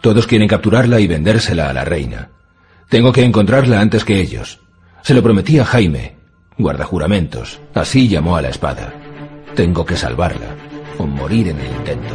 Todos 0.00 0.26
quieren 0.26 0.48
capturarla 0.48 1.00
y 1.00 1.06
vendérsela 1.06 1.68
a 1.68 1.72
la 1.72 1.84
reina. 1.84 2.30
Tengo 2.88 3.12
que 3.12 3.24
encontrarla 3.24 3.80
antes 3.80 4.04
que 4.04 4.20
ellos. 4.20 4.60
Se 5.02 5.14
lo 5.14 5.22
prometí 5.22 5.58
a 5.58 5.64
Jaime. 5.64 6.16
Guardajuramentos. 6.58 7.60
Así 7.74 8.08
llamó 8.08 8.36
a 8.36 8.42
la 8.42 8.50
espada. 8.50 8.94
Tengo 9.54 9.84
que 9.84 9.96
salvarla 9.96 10.56
o 10.98 11.06
morir 11.06 11.48
en 11.48 11.60
el 11.60 11.66
intento. 11.66 12.14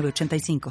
85 0.00 0.70